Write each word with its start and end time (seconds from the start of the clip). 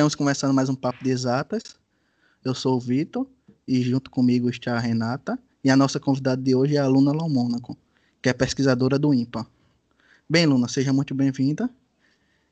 Estamos 0.00 0.14
começando 0.14 0.54
mais 0.54 0.70
um 0.70 0.74
Papo 0.74 1.04
de 1.04 1.10
Exatas. 1.10 1.76
Eu 2.42 2.54
sou 2.54 2.78
o 2.78 2.80
Vitor 2.80 3.26
e 3.68 3.82
junto 3.82 4.10
comigo 4.10 4.48
está 4.48 4.74
a 4.74 4.78
Renata. 4.78 5.38
E 5.62 5.68
a 5.68 5.76
nossa 5.76 6.00
convidada 6.00 6.40
de 6.40 6.54
hoje 6.54 6.76
é 6.76 6.78
a 6.78 6.86
Luna 6.86 7.12
Lomônaco, 7.12 7.76
que 8.22 8.30
é 8.30 8.32
pesquisadora 8.32 8.98
do 8.98 9.12
IMPA. 9.12 9.46
Bem, 10.26 10.46
Luna, 10.46 10.68
seja 10.68 10.90
muito 10.90 11.14
bem-vinda. 11.14 11.68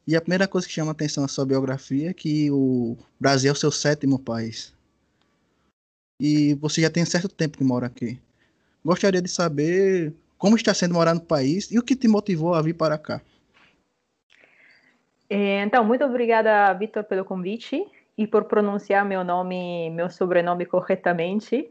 E 0.07 0.15
a 0.15 0.21
primeira 0.21 0.47
coisa 0.47 0.67
que 0.67 0.75
chama 0.75 0.93
atenção 0.93 1.23
na 1.23 1.29
sua 1.29 1.47
biografia 1.47 2.11
é 2.11 2.13
que 2.13 2.51
o 2.51 2.99
Brasil 3.19 3.49
é 3.49 3.53
o 3.55 3.57
seu 3.57 3.73
sétimo 3.73 4.19
país. 4.19 4.75
E 6.21 6.53
você 6.57 6.83
já 6.83 6.91
tem 6.91 7.07
certo 7.07 7.31
tempo 7.31 7.57
que 7.57 7.65
mora 7.65 7.87
aqui. 7.87 8.21
Gostaria 8.85 9.23
de 9.23 9.29
saber 9.31 10.13
como 10.37 10.55
está 10.55 10.75
sendo 10.75 10.93
morar 10.93 11.15
no 11.15 11.23
país 11.23 11.71
e 11.71 11.79
o 11.79 11.83
que 11.83 11.97
te 11.97 12.09
motivou 12.09 12.53
a 12.53 12.61
vir 12.61 12.75
para 12.75 12.99
cá. 12.99 13.23
É, 15.31 15.63
então, 15.63 15.85
muito 15.85 16.05
obrigada, 16.05 16.73
Vitor, 16.75 17.05
pelo 17.05 17.25
convite 17.25 17.85
e 18.17 18.27
por 18.27 18.45
pronunciar 18.45 19.05
meu 19.05 19.23
nome, 19.23 19.91
meu 19.91 20.09
sobrenome 20.09 20.65
corretamente, 20.65 21.71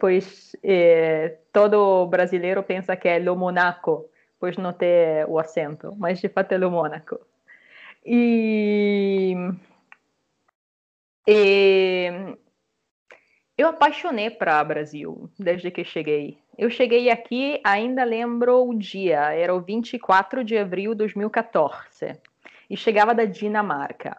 pois 0.00 0.56
é, 0.62 1.38
todo 1.52 2.06
brasileiro 2.06 2.62
pensa 2.62 2.96
que 2.96 3.08
é 3.08 3.18
Lo 3.18 3.36
Monaco, 3.36 4.08
pois 4.40 4.56
não 4.56 4.72
tem 4.72 5.24
o 5.28 5.38
acento, 5.38 5.94
mas 5.96 6.20
de 6.20 6.28
fato 6.28 6.52
é 6.52 6.58
Lo 6.58 6.70
Monaco. 6.70 7.20
E, 8.04 9.34
e 11.28 12.10
eu 13.58 13.68
apaixonei 13.68 14.30
para 14.30 14.64
Brasil 14.64 15.30
desde 15.38 15.70
que 15.70 15.84
cheguei. 15.84 16.38
Eu 16.56 16.70
cheguei 16.70 17.10
aqui, 17.10 17.60
ainda 17.62 18.04
lembro 18.04 18.66
o 18.66 18.74
dia, 18.74 19.34
era 19.34 19.54
o 19.54 19.60
24 19.60 20.42
de 20.42 20.56
abril 20.56 20.92
de 20.92 20.98
2014 20.98 22.18
e 22.68 22.76
chegava 22.76 23.14
da 23.14 23.24
Dinamarca. 23.24 24.16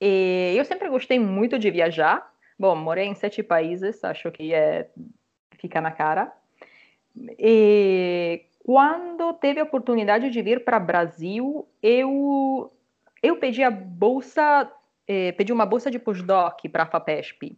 E 0.00 0.54
eu 0.56 0.64
sempre 0.64 0.88
gostei 0.88 1.18
muito 1.18 1.58
de 1.58 1.70
viajar. 1.70 2.32
Bom, 2.58 2.74
morei 2.76 3.06
em 3.06 3.14
sete 3.14 3.42
países, 3.42 4.02
acho 4.04 4.30
que 4.30 4.52
é 4.52 4.90
fica 5.58 5.80
na 5.80 5.90
cara. 5.90 6.32
E 7.38 8.44
quando 8.58 9.32
teve 9.34 9.60
a 9.60 9.64
oportunidade 9.64 10.30
de 10.30 10.42
vir 10.42 10.64
para 10.64 10.78
Brasil, 10.78 11.66
eu 11.82 12.72
eu 13.22 13.36
pedi 13.38 13.62
a 13.62 13.70
bolsa, 13.70 14.70
eh, 15.08 15.32
pedi 15.32 15.52
uma 15.52 15.66
bolsa 15.66 15.90
de 15.90 15.98
postdoc 15.98 16.68
para 16.68 16.82
a 16.82 16.86
Fapesp 16.86 17.56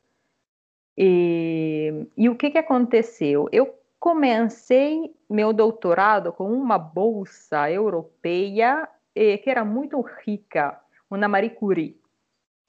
E, 0.97 2.07
e 2.17 2.29
o 2.29 2.37
que, 2.37 2.51
que 2.51 2.59
aconteceu? 2.59 3.49
Eu 3.51 3.77
comecei 3.99 5.13
meu 5.29 5.53
doutorado 5.53 6.33
com 6.33 6.53
uma 6.53 6.79
bolsa 6.79 7.69
europeia 7.71 8.89
eh, 9.17 9.37
que 9.39 9.51
era 9.51 9.65
muito 9.65 10.01
rica, 10.01 10.81
uma 11.11 11.27
Marie 11.27 11.51
Curie. 11.51 12.01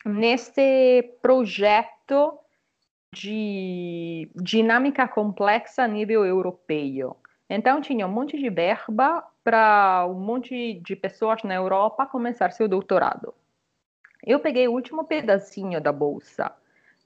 Nesse 0.03 1.03
projeto 1.21 2.39
de 3.13 4.29
dinâmica 4.35 5.07
complexa 5.07 5.83
a 5.83 5.87
nível 5.87 6.25
europeu. 6.25 7.17
Então, 7.49 7.81
tinha 7.81 8.05
um 8.05 8.11
monte 8.11 8.37
de 8.37 8.49
verba 8.49 9.23
para 9.43 10.05
um 10.07 10.13
monte 10.13 10.75
de 10.75 10.95
pessoas 10.95 11.41
na 11.43 11.55
Europa 11.55 12.05
começar 12.05 12.51
seu 12.51 12.67
doutorado. 12.67 13.33
Eu 14.25 14.39
peguei 14.39 14.67
o 14.67 14.73
último 14.73 15.03
pedacinho 15.05 15.81
da 15.81 15.91
bolsa. 15.91 16.51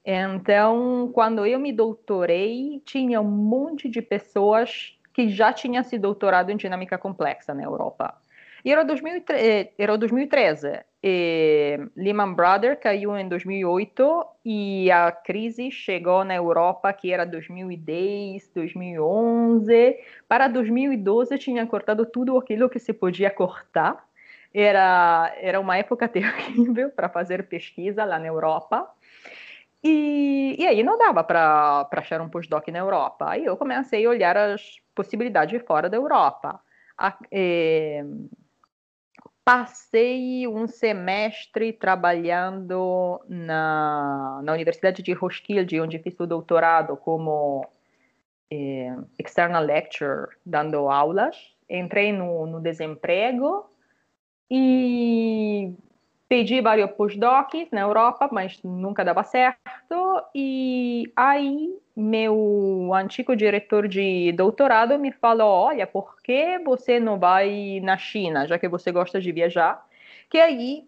Então, 0.05 1.09
quando 1.13 1.45
eu 1.45 1.57
me 1.59 1.71
doutorei, 1.71 2.81
tinha 2.85 3.21
um 3.21 3.31
monte 3.31 3.87
de 3.87 4.01
pessoas 4.01 4.99
que 5.13 5.29
já 5.29 5.53
tinham 5.53 5.83
se 5.83 5.97
doutorado 5.97 6.49
em 6.49 6.57
dinâmica 6.57 6.97
complexa 6.97 7.53
na 7.53 7.63
Europa. 7.63 8.19
E 8.65 8.71
era 8.71 8.83
2013, 8.83 9.47
eh, 9.47 9.73
era 9.77 9.97
2013 9.97 10.83
e 11.05 11.77
Lehman 11.97 12.33
Brothers 12.33 12.79
caiu 12.79 13.17
em 13.17 13.27
2008 13.27 14.25
e 14.45 14.89
a 14.89 15.11
crise 15.11 15.69
chegou 15.69 16.23
na 16.23 16.33
Europa 16.33 16.93
que 16.93 17.11
era 17.11 17.25
2010, 17.25 18.49
2011. 18.55 19.97
Para 20.29 20.47
2012 20.47 21.37
tinha 21.37 21.67
cortado 21.67 22.05
tudo 22.05 22.37
aquilo 22.37 22.69
que 22.69 22.79
se 22.79 22.93
podia 22.93 23.29
cortar. 23.29 24.01
Era, 24.53 25.33
era 25.41 25.59
uma 25.59 25.77
época 25.77 26.07
terrível 26.07 26.89
para 26.89 27.09
fazer 27.09 27.49
pesquisa 27.49 28.05
lá 28.05 28.17
na 28.17 28.27
Europa. 28.27 28.89
E, 29.83 30.55
e 30.57 30.65
aí 30.65 30.83
não 30.83 30.97
dava 30.97 31.21
para 31.21 31.85
achar 31.91 32.21
um 32.21 32.29
postdoc 32.29 32.71
na 32.71 32.79
Europa. 32.79 33.31
Aí 33.31 33.43
eu 33.43 33.57
comecei 33.57 34.05
a 34.05 34.09
olhar 34.09 34.37
as 34.37 34.77
possibilidades 34.95 35.61
fora 35.67 35.89
da 35.89 35.97
Europa. 35.97 36.61
A, 36.97 37.17
eh, 37.29 38.05
passei 39.45 40.47
um 40.47 40.67
semestre 40.67 41.73
trabalhando 41.73 43.21
na, 43.27 44.41
na 44.43 44.53
Universidade 44.53 45.03
de 45.03 45.11
Roskilde, 45.13 45.81
onde 45.81 45.99
fiz 45.99 46.17
o 46.19 46.27
doutorado 46.27 46.95
como 46.95 47.67
eh, 48.49 48.95
external 49.19 49.63
lecturer, 49.63 50.29
dando 50.45 50.89
aulas. 50.89 51.35
Entrei 51.69 52.11
no, 52.13 52.45
no 52.45 52.61
desemprego 52.61 53.69
e 54.49 55.75
pedi 56.33 56.61
vários 56.61 56.89
postdocs 56.93 57.69
na 57.71 57.81
Europa, 57.81 58.27
mas 58.31 58.59
nunca 58.63 59.05
dava 59.05 59.23
certo. 59.23 60.25
E 60.33 61.03
aí 61.15 61.79
meu 61.95 62.91
antigo 62.91 63.35
diretor 63.35 63.87
de 63.87 64.31
doutorado 64.31 64.97
me 64.97 65.11
falou: 65.11 65.47
olha, 65.47 65.85
por 65.85 66.19
que 66.23 66.57
você 66.57 66.99
não 66.99 67.19
vai 67.19 67.79
na 67.83 67.99
China, 67.99 68.47
já 68.47 68.57
que 68.57 68.67
você 68.67 68.91
gosta 68.91 69.21
de 69.21 69.31
viajar? 69.31 69.87
Que 70.27 70.39
aí 70.39 70.87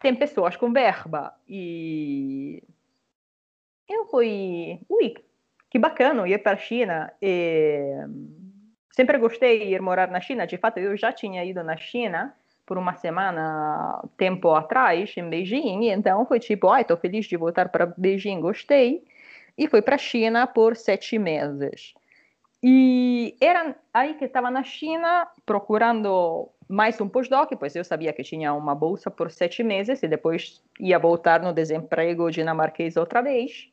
tem 0.00 0.12
pessoas 0.12 0.56
com 0.56 0.72
verba. 0.72 1.32
E 1.48 2.64
eu 3.88 4.06
fui, 4.06 4.80
ui, 4.88 5.14
que 5.70 5.78
bacana 5.78 6.28
ir 6.28 6.42
para 6.42 6.54
a 6.54 6.56
China. 6.56 7.12
E... 7.22 7.78
Sempre 8.90 9.18
gostei 9.18 9.60
de 9.68 9.74
ir 9.74 9.80
morar 9.80 10.10
na 10.10 10.20
China. 10.20 10.48
De 10.48 10.58
fato, 10.58 10.78
eu 10.78 10.96
já 10.96 11.12
tinha 11.12 11.44
ido 11.44 11.62
na 11.62 11.76
China 11.76 12.34
por 12.72 12.78
uma 12.78 12.94
semana 12.94 14.02
tempo 14.16 14.50
atrás 14.54 15.12
em 15.18 15.28
Beijing. 15.28 15.90
Então 15.90 16.24
foi 16.24 16.40
tipo, 16.40 16.70
ai, 16.70 16.80
estou 16.80 16.96
feliz 16.96 17.26
de 17.26 17.36
voltar 17.36 17.68
para 17.68 17.84
Beijing, 17.84 18.40
gostei 18.40 19.04
e 19.58 19.68
foi 19.68 19.82
para 19.82 19.96
a 19.96 19.98
China 19.98 20.46
por 20.46 20.74
sete 20.74 21.18
meses. 21.18 21.92
E 22.62 23.36
era 23.42 23.76
aí 23.92 24.14
que 24.14 24.24
estava 24.24 24.50
na 24.50 24.62
China 24.62 25.28
procurando 25.44 26.48
mais 26.66 26.98
um 26.98 27.10
postdoc, 27.10 27.54
pois 27.56 27.76
eu 27.76 27.84
sabia 27.84 28.10
que 28.10 28.22
tinha 28.22 28.54
uma 28.54 28.74
bolsa 28.74 29.10
por 29.10 29.30
sete 29.30 29.62
meses 29.62 30.02
e 30.02 30.08
depois 30.08 30.62
ia 30.80 30.98
voltar 30.98 31.42
no 31.42 31.52
desemprego 31.52 32.30
dinamarquês 32.30 32.96
outra 32.96 33.20
vez. 33.20 33.68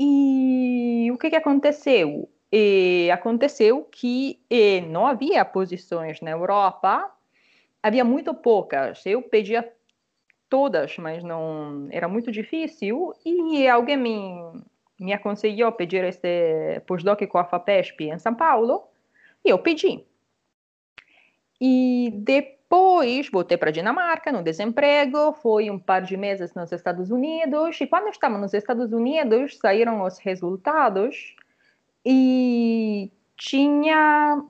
E 0.00 1.08
o 1.12 1.16
que, 1.16 1.30
que 1.30 1.36
aconteceu? 1.36 2.28
E 2.50 3.08
aconteceu 3.12 3.84
que 3.84 4.40
não 4.88 5.06
havia 5.06 5.44
posições 5.44 6.20
na 6.20 6.32
Europa, 6.32 7.08
havia 7.82 8.04
muito 8.04 8.32
poucas. 8.34 9.04
Eu 9.04 9.22
pedia 9.22 9.70
todas, 10.48 10.96
mas 10.98 11.24
não 11.24 11.88
era 11.90 12.06
muito 12.06 12.30
difícil. 12.30 13.12
E 13.24 13.66
alguém 13.66 13.96
me, 13.96 14.62
me 15.00 15.12
aconselhou 15.12 15.72
pedir 15.72 16.04
esse 16.04 16.80
postdoc 16.86 17.26
com 17.26 17.38
a 17.38 17.44
FAPESP 17.44 18.04
em 18.04 18.18
São 18.18 18.34
Paulo, 18.34 18.84
e 19.44 19.50
eu 19.50 19.58
pedi. 19.58 20.04
E 21.60 22.12
depois 22.14 23.28
voltei 23.30 23.56
para 23.56 23.70
a 23.70 23.72
Dinamarca, 23.72 24.30
no 24.30 24.42
desemprego, 24.42 25.32
foi 25.34 25.70
um 25.70 25.78
par 25.78 26.02
de 26.02 26.16
meses 26.16 26.54
nos 26.54 26.70
Estados 26.70 27.10
Unidos, 27.10 27.80
e 27.80 27.86
quando 27.86 28.08
estava 28.08 28.38
nos 28.38 28.54
Estados 28.54 28.92
Unidos, 28.92 29.58
saíram 29.58 30.02
os 30.02 30.18
resultados, 30.18 31.34
e 32.04 33.10
tinha 33.36 34.44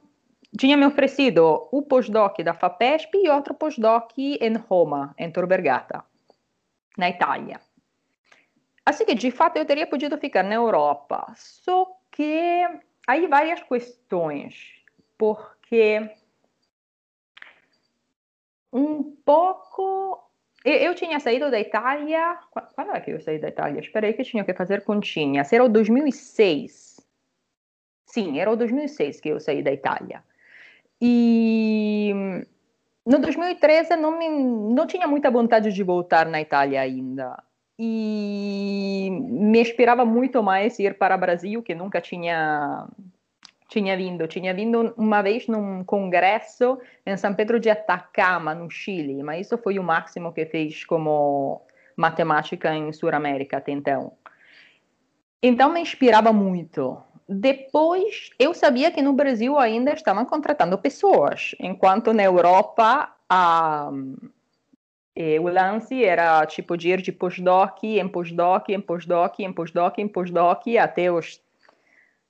tinha 0.56 0.76
me 0.76 0.86
oferecido 0.86 1.68
o 1.72 1.82
postdoc 1.82 2.42
da 2.42 2.52
FAPESP 2.52 3.18
e 3.18 3.30
outro 3.30 3.54
postdoc 3.54 4.12
em 4.18 4.54
Roma, 4.56 5.14
em 5.18 5.30
Tor 5.30 5.46
Vergata, 5.46 6.04
na 6.96 7.08
Itália. 7.08 7.60
Assim 8.84 9.04
que, 9.04 9.14
de 9.14 9.30
fato, 9.30 9.56
eu 9.56 9.64
teria 9.64 9.86
podido 9.86 10.18
ficar 10.18 10.42
na 10.42 10.54
Europa. 10.54 11.32
Só 11.36 11.86
que 12.10 12.68
aí 13.06 13.26
várias 13.26 13.62
questões, 13.62 14.82
porque 15.16 16.10
um 18.72 19.02
pouco 19.24 20.22
eu 20.64 20.94
tinha 20.94 21.18
saído 21.18 21.50
da 21.50 21.60
Itália. 21.60 22.38
Quando 22.74 22.92
é 22.92 23.00
que 23.00 23.12
eu 23.12 23.20
saí 23.20 23.38
da 23.38 23.48
Itália? 23.48 23.80
Esperei 23.80 24.12
que 24.12 24.22
tinha 24.22 24.44
que 24.44 24.52
fazer 24.52 24.84
continhas. 24.84 25.52
Era 25.52 25.64
o 25.64 25.68
2006. 25.68 27.00
Sim, 28.06 28.38
era 28.38 28.50
o 28.50 28.56
2006 28.56 29.20
que 29.20 29.30
eu 29.30 29.40
saí 29.40 29.62
da 29.62 29.72
Itália. 29.72 30.22
E 31.04 32.14
no 33.04 33.18
2013 33.18 33.96
não, 33.96 34.16
me, 34.16 34.28
não 34.28 34.86
tinha 34.86 35.08
muita 35.08 35.32
vontade 35.32 35.72
de 35.72 35.82
voltar 35.82 36.26
na 36.26 36.40
Itália 36.40 36.80
ainda. 36.80 37.42
E 37.76 39.08
me 39.10 39.60
inspirava 39.60 40.04
muito 40.04 40.40
mais 40.44 40.78
ir 40.78 40.96
para 40.96 41.16
o 41.16 41.18
Brasil, 41.18 41.60
que 41.60 41.74
nunca 41.74 42.00
tinha 42.00 42.86
tinha 43.68 43.96
vindo. 43.96 44.28
Tinha 44.28 44.54
vindo 44.54 44.94
uma 44.96 45.22
vez 45.22 45.48
num 45.48 45.82
congresso 45.82 46.78
em 47.04 47.16
São 47.16 47.34
Pedro 47.34 47.58
de 47.58 47.68
Atacama, 47.68 48.54
no 48.54 48.70
Chile, 48.70 49.24
mas 49.24 49.46
isso 49.46 49.58
foi 49.58 49.80
o 49.80 49.82
máximo 49.82 50.32
que 50.32 50.46
fez 50.46 50.84
como 50.84 51.62
matemática 51.96 52.72
em 52.72 52.92
Sul-América 52.92 53.56
até 53.56 53.72
então. 53.72 54.12
Então 55.42 55.72
me 55.72 55.80
inspirava 55.80 56.32
muito. 56.32 57.02
Depois, 57.32 58.28
eu 58.38 58.52
sabia 58.52 58.90
que 58.90 59.00
no 59.00 59.14
Brasil 59.14 59.58
ainda 59.58 59.94
estavam 59.94 60.24
contratando 60.26 60.76
pessoas, 60.76 61.54
enquanto 61.58 62.12
na 62.12 62.22
Europa 62.22 63.10
a, 63.26 63.90
eh, 65.16 65.40
o 65.40 65.48
lance 65.48 66.04
era 66.04 66.44
tipo 66.44 66.76
de 66.76 66.90
ir 66.90 67.00
de 67.00 67.10
postdoc 67.10 67.84
em 67.84 68.06
postdoc, 68.06 68.68
em 68.68 68.80
postdoc, 68.80 69.40
em 69.40 69.50
postdoc, 69.50 69.98
em 69.98 70.08
postdoc, 70.08 70.76
até 70.76 71.10
os 71.10 71.40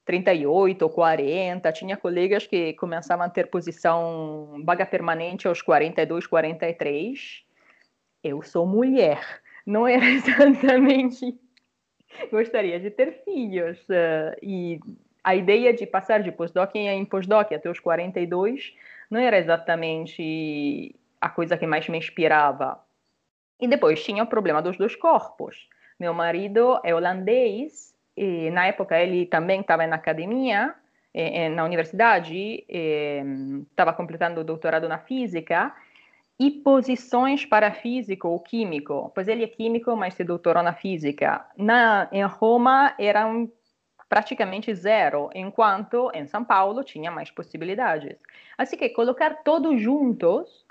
38 0.05 0.83
ou 0.83 0.91
40. 0.91 1.73
Tinha 1.73 1.97
colegas 1.97 2.47
que 2.47 2.73
começavam 2.75 3.27
a 3.27 3.31
ter 3.31 3.49
posição 3.49 4.63
vaga 4.65 4.87
permanente 4.87 5.49
aos 5.49 5.61
42, 5.61 6.29
43. 6.29 7.43
Eu 8.23 8.41
sou 8.43 8.65
mulher, 8.67 9.21
não 9.67 9.85
era 9.87 10.07
exatamente 10.09 11.37
gostaria 12.31 12.79
de 12.79 12.91
ter 12.91 13.23
filhos. 13.25 13.79
Uh, 13.89 14.37
e 14.43 14.81
a 15.23 15.35
ideia 15.35 15.73
de 15.73 15.87
passar 15.87 16.23
de 16.23 16.33
postdoc 16.33 16.75
em 16.77 17.05
postdoc 17.05 17.55
até 17.55 17.71
os 17.71 17.79
42 17.81 18.75
não 19.11 19.21
era 19.21 19.39
exatamente 19.39 20.95
a 21.21 21.29
coisa 21.29 21.57
que 21.57 21.67
mais 21.67 21.89
me 21.89 21.99
inspirava. 21.99 22.81
E 23.61 23.69
depois 23.69 24.03
tinha 24.03 24.25
o 24.25 24.27
problema 24.27 24.61
dos 24.61 24.77
dois 24.77 24.97
corpos. 24.97 25.69
Meu 26.01 26.13
marido 26.13 26.81
é 26.83 26.93
holandês, 26.95 27.95
e 28.17 28.51
na 28.51 28.67
época 28.67 28.99
ele 28.99 29.27
também 29.27 29.61
estava 29.61 29.87
na 29.87 29.97
academia, 29.97 30.75
na 31.55 31.65
universidade, 31.65 32.65
estava 33.71 33.93
completando 33.93 34.41
o 34.41 34.45
doutorado 34.45 34.89
na 34.89 34.99
física, 34.99 35.73
e 36.43 36.51
posições 36.51 37.47
para 37.47 37.73
físico 37.73 38.27
ou 38.27 38.41
químico, 38.41 39.13
pois 39.15 39.29
ele 39.29 39.45
é 39.45 39.47
químico, 39.47 39.97
mas 39.97 40.15
se 40.15 40.25
doutorou 40.25 40.61
na 40.61 40.75
física. 40.75 41.47
Na, 41.57 42.09
em 42.11 42.25
Roma 42.25 42.95
eram 42.99 43.49
praticamente 44.09 44.75
zero, 44.75 45.31
enquanto 45.35 46.11
em 46.13 46.27
São 46.27 46.45
Paulo 46.45 46.83
tinha 46.83 47.13
mais 47.13 47.31
possibilidades. 47.31 48.17
Assim 48.59 48.77
que 48.77 48.89
colocar 48.89 49.43
todos 49.45 49.81
juntos, 49.81 50.67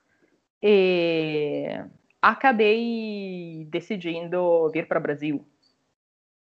e 0.62 1.69
acabei 2.21 3.65
decidindo 3.69 4.69
vir 4.71 4.88
para 4.89 5.00
o 5.00 5.01
Brasil. 5.01 5.45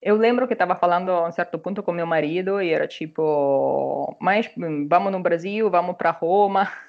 Eu 0.01 0.17
lembro 0.17 0.47
que 0.47 0.55
estava 0.55 0.75
falando 0.75 1.11
a 1.11 1.29
um 1.29 1.33
certo 1.33 1.59
ponto 1.59 1.83
com 1.83 1.93
meu 1.93 2.07
marido 2.07 2.63
e 2.63 2.71
era 2.71 2.89
tipo, 2.89 4.17
mas 4.19 4.51
vamos 4.89 5.13
no 5.13 5.21
Brasil, 5.21 5.69
vamos 5.71 5.97
para 5.97 6.13
Roma. 6.13 6.73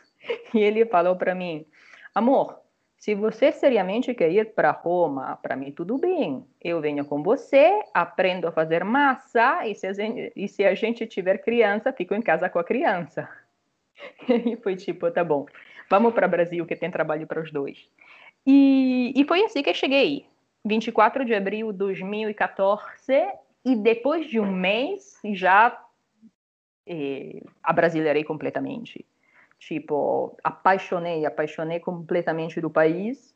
E 0.53 0.59
ele 0.59 0.85
falou 0.85 1.15
para 1.15 1.33
mim, 1.33 1.65
Amor, 2.13 2.59
se 2.97 3.15
você 3.15 3.51
seriamente 3.51 4.13
quer 4.13 4.29
ir 4.29 4.53
para 4.53 4.71
Roma, 4.71 5.37
para 5.41 5.55
mim 5.55 5.71
tudo 5.71 5.97
bem. 5.97 6.45
Eu 6.61 6.81
venho 6.81 7.05
com 7.05 7.23
você, 7.23 7.81
aprendo 7.93 8.47
a 8.47 8.51
fazer 8.51 8.83
massa 8.83 9.65
e 9.65 9.73
se 9.73 9.87
a 9.87 9.93
gente, 9.93 10.47
se 10.49 10.65
a 10.65 10.75
gente 10.75 11.07
tiver 11.07 11.37
criança, 11.37 11.93
fico 11.93 12.13
em 12.13 12.21
casa 12.21 12.49
com 12.49 12.59
a 12.59 12.63
criança. 12.63 13.27
E 14.29 14.55
foi 14.57 14.77
tipo, 14.77 15.11
tá 15.11 15.25
bom, 15.25 15.45
vamos 15.89 16.13
para 16.13 16.25
o 16.25 16.29
Brasil 16.29 16.65
que 16.65 16.75
tem 16.75 16.89
trabalho 16.89 17.27
para 17.27 17.41
os 17.41 17.51
dois. 17.51 17.89
E, 18.47 19.11
e 19.13 19.25
foi 19.25 19.43
assim 19.43 19.61
que 19.61 19.69
eu 19.69 19.73
cheguei. 19.73 20.25
24 20.65 21.25
de 21.25 21.33
abril 21.33 21.71
de 21.71 21.77
2014 21.79 22.83
e 23.65 23.75
depois 23.75 24.27
de 24.27 24.39
um 24.39 24.51
mês 24.51 25.19
já 25.33 25.77
eh, 26.87 27.41
brasileirei 27.73 28.23
completamente. 28.23 29.05
Tipo, 29.59 30.37
apaixonei, 30.43 31.25
apaixonei 31.25 31.79
completamente 31.79 32.61
do 32.61 32.69
país. 32.69 33.35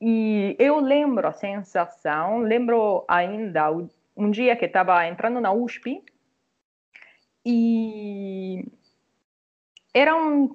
E 0.00 0.56
eu 0.58 0.78
lembro 0.78 1.26
a 1.26 1.32
sensação, 1.32 2.38
lembro 2.38 3.04
ainda 3.08 3.68
um 4.16 4.30
dia 4.30 4.56
que 4.56 4.66
estava 4.66 5.06
entrando 5.06 5.40
na 5.40 5.52
USP 5.52 6.02
e 7.44 8.64
era 9.92 10.14
um 10.14 10.54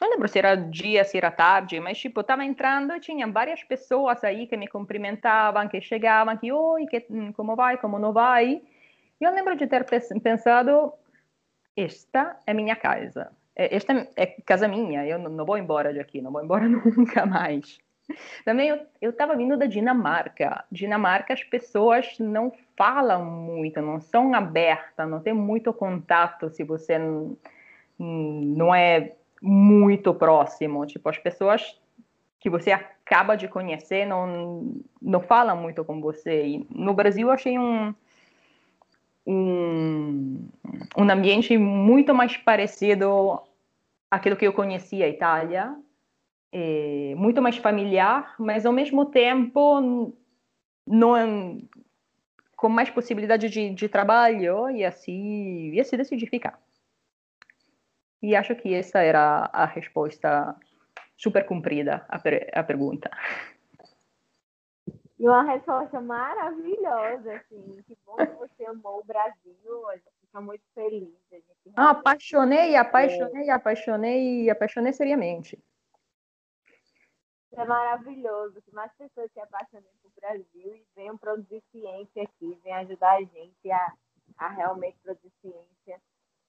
não 0.00 0.10
lembro 0.10 0.28
se 0.28 0.38
era 0.38 0.54
dia, 0.54 1.02
se 1.02 1.18
era 1.18 1.30
tarde, 1.30 1.80
mas 1.80 1.98
tipo, 1.98 2.20
estava 2.20 2.44
entrando 2.44 2.94
e 2.94 3.00
tinha 3.00 3.26
várias 3.26 3.64
pessoas 3.64 4.22
aí 4.22 4.46
que 4.46 4.56
me 4.56 4.68
cumprimentavam, 4.68 5.68
que 5.68 5.80
chegavam, 5.80 6.36
que 6.36 6.52
oi, 6.52 6.86
que, 6.86 7.00
como 7.34 7.56
vai, 7.56 7.78
como 7.78 7.98
não 7.98 8.12
vai. 8.12 8.62
E 9.20 9.24
eu 9.24 9.32
lembro 9.32 9.56
de 9.56 9.66
ter 9.66 9.84
pensado, 10.22 10.92
esta 11.76 12.38
é 12.46 12.54
minha 12.54 12.76
casa. 12.76 13.32
É, 13.58 13.74
esta 13.74 14.08
é 14.16 14.26
casa 14.46 14.68
minha, 14.68 15.04
eu 15.04 15.18
não 15.18 15.44
vou 15.44 15.58
embora 15.58 15.92
de 15.92 15.98
aqui, 15.98 16.22
não 16.22 16.30
vou 16.30 16.42
embora 16.42 16.66
nunca 16.70 17.26
mais. 17.26 17.78
Também 18.44 18.70
eu 19.02 19.10
estava 19.10 19.36
vindo 19.36 19.56
da 19.58 19.66
Dinamarca. 19.66 20.64
Dinamarca, 20.72 21.34
as 21.34 21.42
pessoas 21.42 22.18
não 22.18 22.52
falam 22.76 23.24
muito, 23.24 23.82
não 23.82 24.00
são 24.00 24.32
abertas, 24.32 25.08
não 25.10 25.20
tem 25.20 25.34
muito 25.34 25.72
contato 25.74 26.48
se 26.48 26.64
você 26.64 26.98
não, 26.98 27.36
não 27.98 28.74
é 28.74 29.12
muito 29.42 30.14
próximo. 30.14 30.86
Tipo, 30.86 31.10
as 31.10 31.18
pessoas 31.18 31.78
que 32.40 32.48
você 32.48 32.70
acaba 32.70 33.36
de 33.36 33.48
conhecer 33.48 34.06
não, 34.06 34.74
não 35.02 35.20
falam 35.20 35.56
muito 35.56 35.84
com 35.84 36.00
você. 36.00 36.46
E 36.46 36.66
no 36.70 36.94
Brasil, 36.94 37.28
eu 37.28 37.32
achei 37.32 37.58
um, 37.58 37.94
um, 39.26 40.48
um 40.96 41.10
ambiente 41.10 41.58
muito 41.58 42.14
mais 42.14 42.38
parecido 42.38 43.42
aquilo 44.10 44.36
que 44.36 44.46
eu 44.46 44.52
conhecia 44.52 45.06
a 45.06 45.08
Itália, 45.08 45.76
é, 46.52 47.14
muito 47.16 47.42
mais 47.42 47.56
familiar, 47.56 48.34
mas 48.38 48.64
ao 48.64 48.72
mesmo 48.72 49.06
tempo 49.06 50.14
não, 50.86 51.68
com 52.56 52.68
mais 52.68 52.90
possibilidade 52.90 53.48
de, 53.48 53.70
de 53.70 53.88
trabalho 53.88 54.70
e 54.70 54.84
assim, 54.84 55.70
e 55.72 55.80
assim 55.80 55.96
decidi 55.96 56.26
ficar. 56.26 56.60
E 58.20 58.34
acho 58.34 58.54
que 58.56 58.74
essa 58.74 59.00
era 59.00 59.48
a 59.52 59.64
resposta 59.64 60.56
super 61.16 61.46
cumprida 61.46 62.04
à, 62.08 62.18
per 62.18 62.50
pergunta. 62.66 63.10
E 65.18 65.28
uma 65.28 65.42
resposta 65.42 66.00
maravilhosa, 66.00 67.34
assim. 67.34 67.82
Que 67.86 67.96
bom 68.06 68.16
que 68.16 68.34
você 68.34 68.64
amou 68.66 69.00
o 69.00 69.04
Brasil. 69.04 69.88
A 69.88 69.96
gente 69.96 70.12
fica 70.20 70.40
muito 70.40 70.62
feliz. 70.74 71.08
A 71.32 71.34
gente 71.34 71.57
ah, 71.76 71.90
apaixonei, 71.90 72.76
apaixonei, 72.76 73.50
apaixonei, 73.50 74.50
apaixonei 74.50 74.92
seriamente. 74.92 75.62
É 77.52 77.64
maravilhoso 77.64 78.62
que 78.62 78.72
mais 78.72 78.92
pessoas 78.94 79.32
se 79.32 79.40
apaixonem 79.40 79.90
por 80.00 80.12
Brasil 80.20 80.74
e 80.76 80.86
venham 80.94 81.18
produzir 81.18 81.62
ciência 81.72 82.22
aqui, 82.22 82.60
venham 82.62 82.78
ajudar 82.78 83.16
a 83.16 83.22
gente 83.22 83.70
a, 83.70 83.92
a 84.36 84.48
realmente 84.48 84.98
produzir 85.02 85.32
ciência 85.40 86.00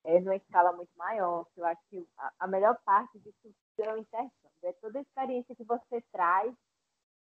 é, 0.04 0.20
numa 0.20 0.36
escala 0.36 0.72
muito 0.74 0.92
maior. 0.96 1.48
Eu 1.56 1.66
acho 1.66 1.82
que 1.90 2.08
a, 2.18 2.32
a 2.40 2.48
melhor 2.48 2.78
parte 2.86 3.18
disso 3.20 3.54
é 3.80 3.94
o 3.94 3.98
intercâmbio. 3.98 4.32
É 4.64 4.74
toda 4.74 5.00
a 5.00 5.02
experiência 5.02 5.56
que 5.56 5.64
você 5.64 6.02
traz 6.12 6.54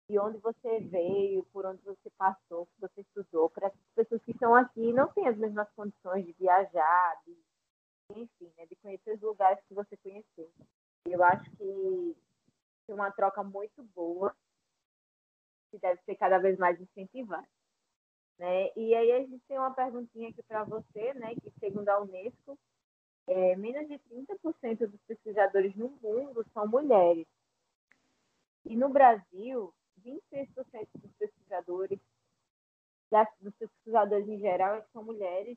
de 0.08 0.18
onde 0.18 0.38
você 0.38 0.80
veio, 0.80 1.44
por 1.52 1.64
onde 1.66 1.82
você 1.82 2.10
passou, 2.16 2.66
que 2.66 2.80
você 2.80 3.00
estudou, 3.00 3.48
para 3.50 3.68
as 3.68 3.74
pessoas 3.94 4.22
que 4.22 4.32
estão 4.32 4.54
aqui 4.54 4.92
não 4.92 5.08
têm 5.08 5.26
as 5.26 5.36
mesmas 5.36 5.68
condições 5.74 6.24
de 6.26 6.32
viajar, 6.32 7.20
de, 7.26 7.36
enfim, 8.10 8.52
né, 8.56 8.66
de 8.66 8.76
conhecer 8.76 9.14
os 9.14 9.20
lugares 9.20 9.62
que 9.66 9.74
você 9.74 9.96
conheceu. 9.96 10.50
Eu 11.06 11.22
acho 11.22 11.50
que 11.56 12.16
é 12.88 12.94
uma 12.94 13.10
troca 13.10 13.42
muito 13.42 13.82
boa, 13.94 14.34
que 15.70 15.78
deve 15.78 16.00
ser 16.02 16.16
cada 16.16 16.38
vez 16.38 16.58
mais 16.58 16.80
incentivada. 16.80 17.48
Né? 18.38 18.70
E 18.76 18.94
aí 18.94 19.12
a 19.12 19.20
gente 19.20 19.40
tem 19.46 19.58
uma 19.58 19.72
perguntinha 19.74 20.28
aqui 20.28 20.42
para 20.42 20.64
você, 20.64 21.14
né, 21.14 21.34
que 21.36 21.50
segundo 21.60 21.88
a 21.88 22.00
Unesco, 22.00 22.58
é, 23.26 23.56
menos 23.56 23.88
de 23.88 23.98
30% 23.98 24.86
dos 24.86 25.00
pesquisadores 25.06 25.74
no 25.76 25.88
mundo 26.02 26.44
são 26.52 26.66
mulheres. 26.66 27.26
E 28.66 28.76
no 28.76 28.88
Brasil, 28.88 29.72
26% 30.04 30.88
dos 30.94 31.12
pesquisadores, 31.18 31.98
das, 33.10 33.28
dos 33.40 33.54
pesquisadores 33.54 34.28
em 34.28 34.38
geral, 34.38 34.84
são 34.92 35.04
mulheres, 35.04 35.56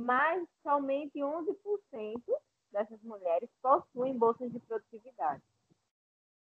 mas 0.00 0.42
somente 0.62 1.18
11% 1.18 2.22
dessas 2.72 3.00
mulheres 3.02 3.50
possuem 3.60 4.16
bolsas 4.16 4.50
de 4.50 4.58
produtividade. 4.60 5.42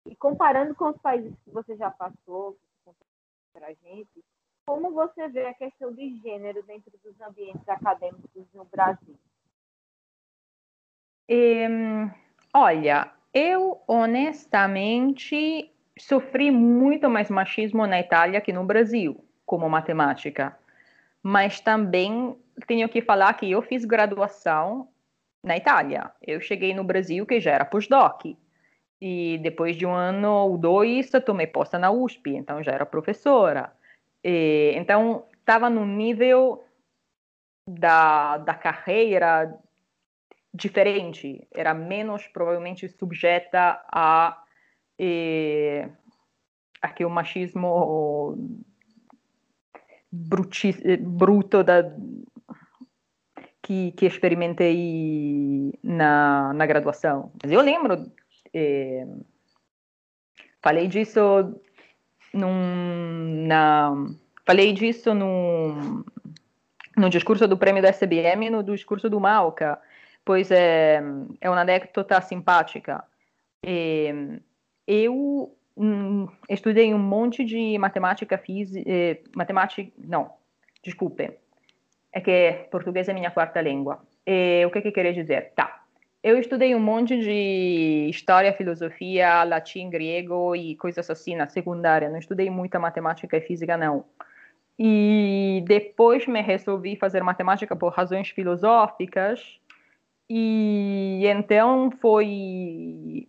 E 0.06 0.16
comparando 0.16 0.74
com 0.74 0.88
os 0.88 0.98
países 0.98 1.34
que 1.44 1.50
você 1.50 1.76
já 1.76 1.90
passou, 1.90 2.56
para 3.52 3.66
a 3.66 3.72
gente, 3.74 4.24
como 4.66 4.90
você 4.92 5.28
vê 5.28 5.46
a 5.46 5.54
questão 5.54 5.92
de 5.92 6.16
gênero 6.20 6.62
dentro 6.62 6.90
dos 7.04 7.20
ambientes 7.20 7.68
acadêmicos 7.68 8.46
no 8.54 8.64
Brasil? 8.64 9.16
olha, 12.52 13.10
eu 13.32 13.82
honestamente 13.86 15.72
sofri 15.98 16.50
muito 16.50 17.08
mais 17.08 17.30
machismo 17.30 17.86
na 17.86 18.00
Itália 18.00 18.40
que 18.40 18.52
no 18.52 18.64
Brasil, 18.64 19.24
como 19.46 19.68
matemática. 19.68 20.58
Mas 21.22 21.60
também 21.60 22.36
tenho 22.66 22.88
que 22.88 23.02
falar 23.02 23.34
que 23.34 23.50
eu 23.50 23.62
fiz 23.62 23.84
graduação 23.84 24.88
na 25.44 25.56
Itália. 25.56 26.10
Eu 26.22 26.40
cheguei 26.40 26.74
no 26.74 26.84
Brasil 26.84 27.26
que 27.26 27.40
já 27.40 27.52
era 27.52 27.64
postdoc. 27.64 28.36
E 29.00 29.38
depois 29.42 29.76
de 29.76 29.84
um 29.84 29.92
ano 29.92 30.30
ou 30.30 30.56
dois, 30.56 31.10
tomei 31.26 31.46
posta 31.46 31.78
na 31.78 31.90
USP, 31.90 32.36
então 32.36 32.62
já 32.62 32.72
era 32.72 32.86
professora. 32.86 33.72
E, 34.22 34.72
então, 34.76 35.26
estava 35.40 35.68
no 35.68 35.84
nível 35.84 36.64
da, 37.68 38.38
da 38.38 38.54
carreira 38.54 39.58
diferente, 40.54 41.46
era 41.50 41.72
menos 41.72 42.26
provavelmente 42.28 42.88
subjeta 42.88 43.82
a, 43.90 44.44
eh, 44.98 45.88
a 46.80 46.88
que 46.90 47.04
o 47.04 47.10
machismo 47.10 48.36
bruti, 50.10 50.74
bruto 50.98 51.64
da, 51.64 51.82
que, 53.62 53.92
que 53.92 54.06
experimentei 54.06 55.72
na, 55.82 56.52
na 56.52 56.66
graduação. 56.66 57.32
Mas 57.42 57.52
eu 57.52 57.60
lembro, 57.60 58.10
eh, 58.52 59.06
falei 60.60 60.88
disso 60.88 61.54
num, 62.34 63.46
na, 63.46 63.92
falei 64.44 64.72
disso 64.72 65.14
no, 65.14 66.04
no 66.96 67.08
discurso 67.08 67.46
do 67.46 67.56
prêmio 67.56 67.82
da 67.82 67.88
SBM 67.88 68.46
e 68.46 68.50
no 68.50 68.62
discurso 68.62 69.08
do 69.08 69.20
Malca, 69.20 69.80
pois 70.24 70.50
é, 70.50 71.00
é 71.40 71.48
uma 71.48 71.60
anedota 71.60 72.20
simpática. 72.20 73.04
E, 73.64 74.40
eu 74.86 75.56
hum, 75.76 76.26
estudei 76.48 76.92
um 76.92 76.98
monte 76.98 77.44
de 77.44 77.78
matemática, 77.78 78.36
física, 78.36 78.82
eh, 78.90 79.22
matemática, 79.36 79.92
não, 79.96 80.32
desculpe, 80.82 81.38
é 82.12 82.20
que 82.20 82.68
português 82.70 83.08
é 83.08 83.12
minha 83.14 83.30
quarta 83.30 83.60
língua. 83.60 84.02
E, 84.26 84.64
o 84.66 84.70
que 84.70 84.82
que 84.82 84.92
queria 84.92 85.12
dizer? 85.12 85.52
Tá. 85.54 85.82
Eu 86.22 86.38
estudei 86.38 86.72
um 86.74 86.80
monte 86.80 87.18
de 87.18 88.06
história, 88.08 88.52
filosofia, 88.52 89.42
latim, 89.42 89.90
grego 89.90 90.54
e 90.54 90.76
coisas 90.76 91.10
assim 91.10 91.34
na 91.34 91.48
secundária. 91.48 92.08
Não 92.08 92.18
estudei 92.18 92.48
muita 92.48 92.78
matemática 92.78 93.36
e 93.36 93.40
física, 93.40 93.76
não. 93.76 94.04
E 94.78 95.64
depois 95.66 96.26
me 96.26 96.40
resolvi 96.40 96.96
fazer 96.96 97.22
matemática 97.22 97.74
por 97.74 97.92
razões 97.92 98.30
filosóficas. 98.30 99.58
E 100.30 101.22
então 101.26 101.90
foi. 102.00 103.26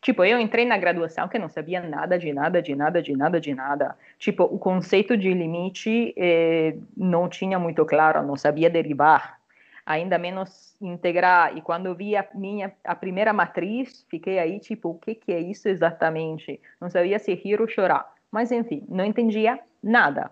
Tipo, 0.00 0.24
eu 0.24 0.40
entrei 0.40 0.64
na 0.64 0.78
graduação 0.78 1.28
que 1.28 1.38
não 1.38 1.48
sabia 1.48 1.80
nada 1.82 2.18
de 2.18 2.32
nada, 2.32 2.62
de 2.62 2.74
nada, 2.74 3.02
de 3.02 3.14
nada, 3.14 3.40
de 3.40 3.54
nada. 3.54 3.96
Tipo, 4.18 4.44
o 4.44 4.58
conceito 4.58 5.16
de 5.16 5.32
limite 5.34 6.14
eh, 6.16 6.76
não 6.96 7.28
tinha 7.28 7.58
muito 7.58 7.84
claro, 7.84 8.22
não 8.22 8.36
sabia 8.36 8.70
derivar, 8.70 9.38
ainda 9.84 10.16
menos 10.18 10.74
integrar. 10.80 11.56
E 11.56 11.60
quando 11.60 11.94
vi 11.94 12.16
a 12.16 12.26
minha 12.34 12.72
a 12.82 12.94
primeira 12.94 13.32
matriz, 13.32 14.06
fiquei 14.08 14.38
aí, 14.38 14.58
tipo, 14.58 14.90
o 14.90 14.98
que, 14.98 15.14
que 15.14 15.32
é 15.32 15.40
isso 15.40 15.68
exatamente? 15.68 16.60
Não 16.80 16.88
sabia 16.88 17.18
se 17.18 17.34
rir 17.34 17.60
ou 17.60 17.68
chorar. 17.68 18.10
Mas, 18.30 18.50
enfim, 18.50 18.84
não 18.88 19.04
entendia 19.04 19.60
nada 19.82 20.30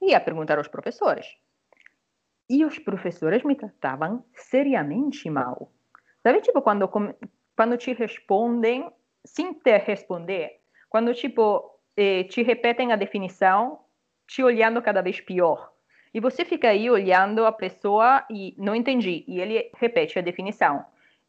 ia 0.00 0.20
perguntar 0.20 0.58
aos 0.58 0.68
professores. 0.68 1.26
E 2.48 2.64
os 2.64 2.78
professores 2.78 3.44
me 3.44 3.54
tratavam 3.54 4.24
seriamente 4.32 5.28
mal. 5.30 5.70
Sabe, 6.22 6.40
tipo, 6.40 6.60
quando, 6.62 6.88
quando 7.60 7.76
te 7.76 7.92
respondem 7.92 8.90
sem 9.22 9.52
te 9.52 9.76
responder, 9.76 10.60
quando, 10.88 11.12
tipo, 11.12 11.78
eh, 11.94 12.24
te 12.24 12.42
repetem 12.42 12.90
a 12.90 12.96
definição, 12.96 13.80
te 14.26 14.42
olhando 14.42 14.80
cada 14.80 15.02
vez 15.02 15.20
pior. 15.20 15.70
E 16.14 16.20
você 16.20 16.42
fica 16.42 16.70
aí 16.70 16.88
olhando 16.88 17.44
a 17.44 17.52
pessoa 17.52 18.24
e 18.30 18.54
não 18.56 18.74
entendi, 18.74 19.26
e 19.28 19.38
ele 19.42 19.70
repete 19.76 20.18
a 20.18 20.22
definição. 20.22 20.82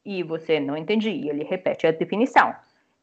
E 0.06 0.24
você 0.24 0.58
não 0.58 0.78
entendi, 0.78 1.10
e 1.10 1.30
ele 1.30 1.44
repete 1.44 1.86
a 1.86 1.92
definição. 1.92 2.56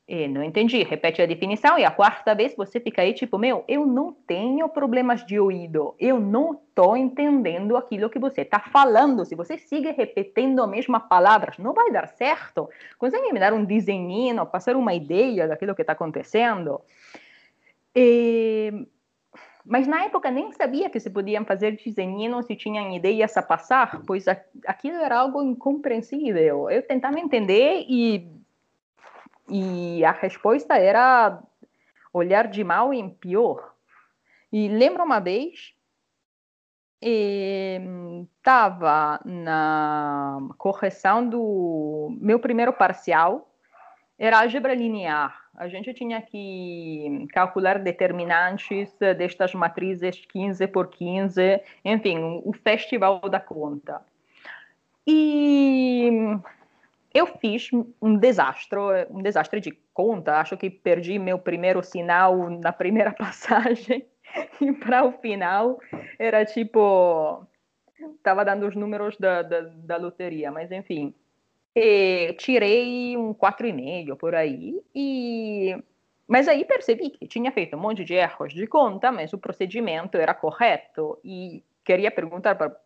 E 0.09 0.27
não 0.27 0.43
entendi, 0.43 0.83
repete 0.85 1.21
a 1.21 1.27
definição 1.27 1.79
e 1.79 1.85
a 1.85 1.91
quarta 1.91 2.35
vez 2.35 2.57
você 2.57 2.81
fica 2.81 3.03
aí 3.03 3.12
tipo, 3.12 3.37
meu, 3.37 3.62
eu 3.69 3.85
não 3.85 4.11
tenho 4.27 4.67
problemas 4.71 5.23
de 5.27 5.38
ouvido, 5.38 5.95
eu 6.00 6.19
não 6.19 6.55
estou 6.55 6.97
entendendo 6.97 7.77
aquilo 7.77 8.09
que 8.09 8.19
você 8.19 8.41
está 8.41 8.59
falando. 8.59 9.27
Se 9.27 9.35
você 9.35 9.59
sigue 9.59 9.91
repetindo 9.91 10.62
as 10.62 10.71
mesmas 10.71 11.03
palavras, 11.03 11.59
não 11.59 11.75
vai 11.75 11.93
dar 11.93 12.09
certo. 12.09 12.71
Consegue 12.97 13.31
me 13.35 13.38
dar 13.38 13.53
um 13.53 13.62
desenho, 13.62 14.47
passar 14.47 14.77
uma 14.77 14.95
ideia 14.95 15.47
daquilo 15.47 15.75
que 15.75 15.83
está 15.83 15.93
acontecendo? 15.93 16.81
E... 17.95 18.87
Mas 19.62 19.87
na 19.87 20.05
época 20.05 20.31
nem 20.31 20.50
sabia 20.53 20.88
que 20.88 20.99
se 20.99 21.11
podiam 21.11 21.45
fazer 21.45 21.73
desenhinhos 21.73 22.47
se 22.47 22.57
tinham 22.57 22.97
ideias 22.97 23.37
a 23.37 23.43
passar, 23.43 24.00
pois 24.07 24.25
aquilo 24.67 24.97
era 24.97 25.19
algo 25.19 25.43
incompreensível. 25.43 26.71
Eu 26.71 26.81
tentava 26.81 27.21
entender 27.21 27.85
e 27.87 28.38
e 29.49 30.05
a 30.05 30.12
resposta 30.12 30.76
era 30.76 31.43
olhar 32.12 32.49
de 32.49 32.62
mal 32.64 32.93
em 32.93 33.09
pior. 33.09 33.75
E 34.52 34.69
lembro 34.69 35.05
uma 35.05 35.21
vez, 35.21 35.75
estava 38.40 39.21
na 39.25 40.38
correção 40.57 41.28
do 41.28 42.17
meu 42.21 42.38
primeiro 42.38 42.73
parcial, 42.73 43.49
era 44.19 44.40
álgebra 44.40 44.75
linear. 44.75 45.49
A 45.55 45.69
gente 45.69 45.93
tinha 45.93 46.21
que 46.23 47.26
calcular 47.33 47.78
determinantes 47.78 48.93
destas 49.17 49.55
matrizes 49.55 50.25
15 50.26 50.67
por 50.69 50.88
15, 50.88 51.61
enfim, 51.85 52.40
o 52.45 52.52
festival 52.52 53.21
da 53.28 53.40
conta. 53.40 54.00
E 55.07 56.11
eu 57.18 57.26
fiz 57.26 57.70
um 58.00 58.16
desastre, 58.16 58.78
um 59.10 59.22
desastre 59.22 59.60
de 59.60 59.72
conta. 59.92 60.37
Acho 60.37 60.56
que 60.56 60.70
perdi 60.70 61.18
meu 61.18 61.38
primeiro 61.38 61.82
sinal 61.82 62.48
na 62.50 62.72
primeira 62.72 63.12
passagem 63.18 64.06
e 64.60 64.72
para 64.72 65.04
o 65.04 65.12
final 65.12 65.80
era 66.18 66.44
tipo 66.44 67.46
estava 68.16 68.44
dando 68.44 68.66
os 68.66 68.76
números 68.76 69.16
da, 69.16 69.42
da, 69.42 69.60
da 69.60 69.96
loteria, 69.96 70.50
mas 70.52 70.70
enfim. 70.70 71.14
E 71.75 72.32
tirei 72.34 73.16
um 73.16 73.34
4,5 73.34 74.16
por 74.16 74.34
aí 74.34 74.80
e 74.94 75.76
mas 76.26 76.46
aí 76.46 76.64
percebi 76.64 77.10
que 77.10 77.26
tinha 77.26 77.50
feito 77.50 77.75
um 77.75 77.80
monte 77.80 78.04
de 78.04 78.14
erros 78.14 78.52
de 78.52 78.66
conta, 78.66 79.10
mas 79.10 79.32
o 79.32 79.38
procedimento 79.38 80.18
era 80.18 80.34
correto 80.34 81.18
e 81.25 81.64
queria 81.82 82.10
perguntar 82.10 82.54
para 82.54 82.76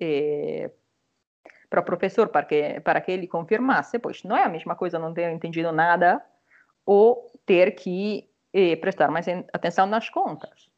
eh, 0.00 0.70
para 1.72 1.80
o 1.80 1.84
professor 1.84 2.28
para 2.28 2.44
que, 2.44 2.80
para 2.80 3.00
que 3.00 3.10
ele 3.10 3.26
confirmasse, 3.26 3.98
pois 3.98 4.22
não 4.24 4.36
é 4.36 4.42
a 4.44 4.48
mesma 4.48 4.76
coisa 4.76 4.98
não 4.98 5.14
ter 5.14 5.32
entendido 5.32 5.72
nada 5.72 6.22
ou 6.84 7.32
ter 7.46 7.74
que 7.74 8.28
eh, 8.52 8.76
prestar 8.76 9.10
mais 9.10 9.26
atenção 9.54 9.86
nas 9.86 10.10
contas. 10.10 10.68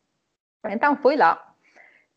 Então, 0.67 0.97
fui 0.97 1.17
lá, 1.17 1.53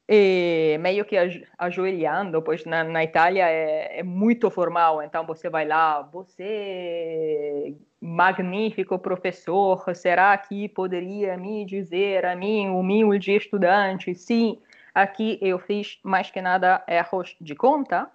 e 0.07 0.77
meio 0.79 1.03
que 1.03 1.17
ajoelhando, 1.57 2.39
pois 2.41 2.63
na, 2.65 2.83
na 2.83 3.03
Itália 3.03 3.49
é, 3.49 3.99
é, 3.99 4.03
muito 4.03 4.51
formal, 4.51 5.01
então 5.01 5.25
você 5.25 5.49
vai 5.49 5.67
lá, 5.67 6.03
você, 6.03 7.75
magnífico 7.99 8.99
professor, 8.99 9.83
será 9.95 10.37
que 10.37 10.69
poderia 10.69 11.35
me 11.35 11.65
dizer 11.65 12.25
a 12.25 12.35
mim, 12.35 12.69
humilde 12.69 13.35
estudante, 13.35 14.13
sim, 14.13 14.61
aqui 14.93 15.39
eu 15.41 15.57
fiz 15.57 15.99
mais 16.03 16.29
que 16.29 16.41
nada 16.41 16.83
erros 16.87 17.35
de 17.41 17.55
conta? 17.55 18.07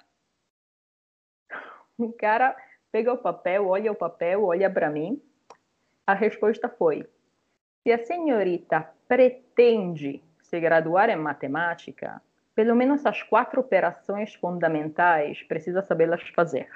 O 1.99 2.13
cara 2.13 2.57
pega 2.91 3.13
o 3.13 3.19
papel, 3.19 3.69
olha 3.69 3.93
o 3.93 3.95
papel, 3.95 4.45
olha 4.45 4.71
para 4.71 4.91
mim. 4.91 5.21
A 6.07 6.15
resposta 6.15 6.69
foi: 6.69 7.07
se 7.83 7.93
a 7.93 8.05
senhorita 8.05 8.89
pretende 9.09 10.23
se 10.43 10.61
graduar 10.61 11.09
em 11.11 11.17
matemática, 11.17 12.21
pelo 12.55 12.77
menos 12.77 13.05
as 13.07 13.23
quatro 13.23 13.61
operações 13.61 14.35
fundamentais 14.35 15.43
precisa 15.43 15.83
sabê-las 15.83 16.23
fazer. 16.31 16.69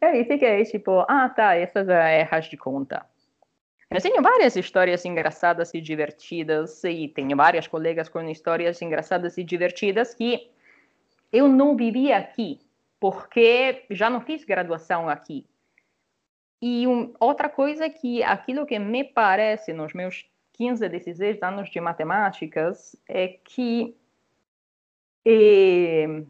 E 0.00 0.06
aí 0.06 0.24
fiquei 0.24 0.64
tipo, 0.64 1.04
ah 1.08 1.28
tá, 1.28 1.54
essas 1.54 1.88
é 1.88 2.20
erras 2.20 2.46
de 2.46 2.56
conta. 2.56 3.06
Eu 3.90 4.00
tenho 4.00 4.20
várias 4.22 4.56
histórias 4.56 5.04
engraçadas 5.04 5.72
e 5.72 5.80
divertidas, 5.80 6.82
e 6.82 7.08
tenho 7.08 7.36
várias 7.36 7.68
colegas 7.68 8.08
com 8.08 8.20
histórias 8.22 8.82
engraçadas 8.82 9.38
e 9.38 9.44
divertidas 9.44 10.14
que 10.14 10.50
eu 11.32 11.48
não 11.48 11.76
vivi 11.76 12.12
aqui, 12.12 12.60
porque 13.04 13.84
já 13.90 14.08
não 14.08 14.22
fiz 14.22 14.44
graduação 14.44 15.10
aqui. 15.10 15.46
E 16.62 16.86
um, 16.86 17.12
outra 17.20 17.50
coisa 17.50 17.84
é 17.84 17.90
que 17.90 18.22
aquilo 18.22 18.64
que 18.64 18.78
me 18.78 19.04
parece 19.04 19.74
nos 19.74 19.92
meus 19.92 20.24
15, 20.54 20.88
16 20.88 21.42
anos 21.42 21.68
de 21.68 21.78
matemáticas 21.82 22.96
é 23.06 23.28
que 23.28 23.94
é, 25.22 26.22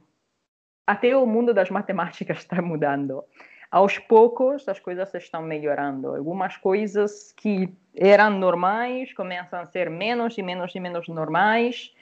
até 0.85 1.17
o 1.17 1.25
mundo 1.25 1.55
das 1.55 1.71
matemáticas 1.71 2.39
está 2.39 2.59
mudando. 2.61 3.23
Aos 3.71 4.01
poucos, 4.01 4.69
as 4.69 4.81
coisas 4.81 5.15
estão 5.15 5.43
melhorando. 5.43 6.17
Algumas 6.17 6.57
coisas 6.57 7.31
que 7.37 7.73
eram 7.95 8.31
normais 8.31 9.15
começam 9.15 9.61
a 9.61 9.67
ser 9.67 9.89
menos 9.89 10.37
e 10.37 10.43
menos 10.43 10.75
e 10.75 10.81
menos 10.81 11.07
normais. 11.07 11.95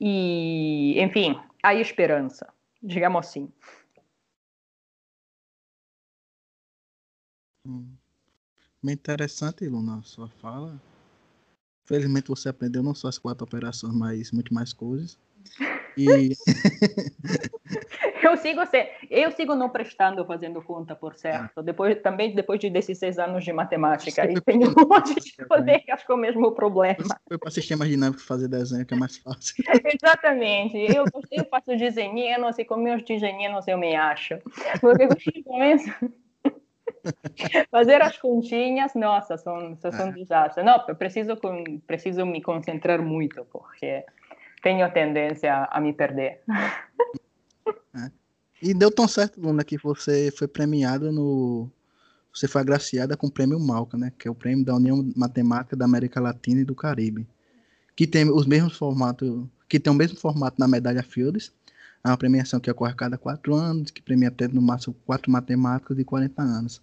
E, 0.00 1.02
enfim, 1.02 1.36
há 1.60 1.74
esperança, 1.74 2.46
digamos 2.80 3.26
assim. 3.26 3.52
Hum. 7.66 7.86
Bem 8.82 8.94
interessante, 8.94 9.68
Luna, 9.68 10.00
sua 10.02 10.28
fala. 10.40 10.80
Felizmente 11.84 12.28
você 12.28 12.48
aprendeu 12.48 12.82
não 12.82 12.94
só 12.94 13.08
as 13.08 13.18
quatro 13.18 13.44
operações, 13.44 13.94
mas 13.94 14.32
muito 14.32 14.54
mais 14.54 14.72
coisas. 14.72 15.18
E... 15.96 16.30
eu 18.22 18.36
sigo 18.36 18.60
eu 19.10 19.30
sigo 19.32 19.54
não 19.54 19.68
prestando 19.68 20.24
fazendo 20.24 20.62
conta, 20.62 20.94
por 20.94 21.14
certo. 21.14 21.62
Depois 21.62 22.00
também 22.00 22.34
depois 22.34 22.60
de 22.60 22.70
16 22.70 23.18
anos 23.18 23.44
de 23.44 23.52
matemática 23.52 24.24
e 24.30 24.40
tenho 24.40 24.68
um 24.70 24.88
monte 24.88 25.14
de 25.14 25.36
colegas 25.46 26.04
com 26.04 26.14
o 26.14 26.16
mesmo 26.16 26.52
problema. 26.52 26.96
Foi 27.28 27.38
para 27.38 27.50
sistemas 27.50 27.88
dinâmicos 27.88 28.24
fazer 28.24 28.48
desenho 28.48 28.86
que 28.86 28.94
é 28.94 28.96
mais 28.96 29.16
fácil. 29.18 29.56
Exatamente. 29.92 30.76
Eu, 30.76 31.04
eu 31.32 31.44
faço 31.50 31.76
desenhos 31.76 32.58
e 32.58 32.64
com 32.64 32.76
meus 32.76 33.02
desenhos 33.02 33.66
eu 33.66 33.76
me 33.76 33.94
acho. 33.96 34.38
Porque 34.80 35.02
eu 35.02 35.42
começo 35.44 35.90
Fazer 37.70 38.02
as 38.02 38.18
continhas, 38.18 38.94
nossa, 38.94 39.36
são, 39.36 39.76
são 39.76 40.08
um 40.08 40.12
desastre. 40.12 40.62
Não, 40.62 40.78
preciso, 40.96 41.38
preciso 41.86 42.26
me 42.26 42.42
concentrar 42.42 43.02
muito, 43.02 43.44
porque 43.46 44.04
tenho 44.62 44.90
tendência 44.92 45.68
a 45.70 45.80
me 45.80 45.92
perder. 45.92 46.40
É. 47.94 48.10
E 48.62 48.74
deu 48.74 48.90
tão 48.90 49.06
certo, 49.06 49.40
Luna, 49.40 49.64
que 49.64 49.76
você 49.78 50.30
foi 50.36 50.48
premiada 50.48 51.10
no. 51.10 51.68
Você 52.32 52.46
foi 52.46 52.60
agraciada 52.60 53.16
com 53.16 53.26
o 53.26 53.30
prêmio 53.30 53.58
Malca, 53.58 53.96
né? 53.96 54.12
Que 54.18 54.28
é 54.28 54.30
o 54.30 54.34
prêmio 54.34 54.64
da 54.64 54.74
União 54.74 55.08
Matemática 55.16 55.76
da 55.76 55.84
América 55.84 56.20
Latina 56.20 56.60
e 56.60 56.64
do 56.64 56.74
Caribe. 56.74 57.26
Que 57.96 58.06
tem 58.06 58.30
os 58.30 58.46
mesmos 58.46 58.76
formatos. 58.76 59.44
Que 59.68 59.78
tem 59.78 59.92
o 59.92 59.96
mesmo 59.96 60.18
formato 60.18 60.56
na 60.58 60.68
medalha 60.68 61.02
Fields. 61.02 61.52
É 62.04 62.08
uma 62.08 62.16
premiação 62.16 62.58
que 62.58 62.70
ocorre 62.70 62.92
a 62.92 62.96
cada 62.96 63.18
quatro 63.18 63.54
anos, 63.54 63.90
que 63.90 64.02
premia 64.02 64.28
até 64.28 64.48
no 64.48 64.62
máximo 64.62 64.94
quatro 65.04 65.30
matemáticos 65.30 65.96
de 65.96 66.04
40 66.04 66.42
anos. 66.42 66.82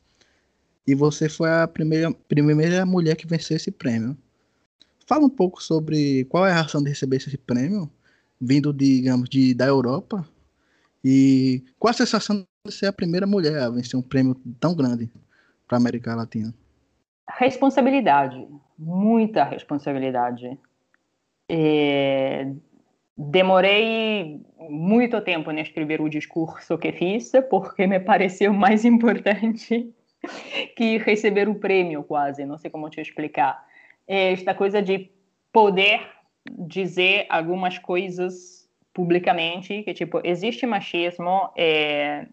E 0.87 0.95
você 0.95 1.27
foi 1.27 1.49
a 1.49 1.67
primeira, 1.67 2.11
primeira 2.29 2.85
mulher 2.85 3.17
que 3.17 3.27
venceu 3.27 3.57
esse 3.57 3.69
prêmio. 3.69 4.17
Fala 5.05 5.25
um 5.25 5.29
pouco 5.29 5.61
sobre 5.61 6.23
qual 6.25 6.47
é 6.47 6.51
a 6.51 6.53
reação 6.55 6.81
de 6.81 6.89
receber 6.89 7.17
esse 7.17 7.37
prêmio, 7.37 7.91
vindo, 8.39 8.73
digamos, 8.73 9.27
de, 9.27 9.53
da 9.53 9.65
Europa, 9.65 10.25
e 11.03 11.63
qual 11.77 11.91
a 11.91 11.93
sensação 11.93 12.45
de 12.65 12.73
ser 12.73 12.87
a 12.87 12.93
primeira 12.93 13.27
mulher 13.27 13.57
a 13.59 13.69
vencer 13.69 13.99
um 13.99 14.03
prêmio 14.03 14.35
tão 14.59 14.75
grande 14.75 15.09
para 15.67 15.77
a 15.77 15.81
América 15.81 16.15
Latina? 16.15 16.53
Responsabilidade, 17.37 18.47
muita 18.77 19.43
responsabilidade. 19.43 20.57
É... 21.49 22.51
Demorei 23.17 24.41
muito 24.69 25.19
tempo 25.21 25.51
em 25.51 25.59
escrever 25.59 25.99
o 26.01 26.09
discurso 26.09 26.77
que 26.77 26.91
fiz, 26.91 27.31
porque 27.49 27.87
me 27.87 27.99
pareceu 27.99 28.53
mais 28.53 28.85
importante 28.85 29.93
que 30.75 30.97
receber 30.97 31.47
o 31.49 31.55
prêmio, 31.55 32.03
quase. 32.03 32.45
Não 32.45 32.57
sei 32.57 32.69
como 32.69 32.89
te 32.89 33.01
explicar 33.01 33.65
esta 34.07 34.53
coisa 34.53 34.81
de 34.81 35.09
poder 35.51 36.01
dizer 36.49 37.25
algumas 37.29 37.77
coisas 37.77 38.69
publicamente, 38.93 39.83
que 39.83 39.93
tipo, 39.93 40.21
existe 40.23 40.65
machismo, 40.65 41.51
é, 41.55 42.25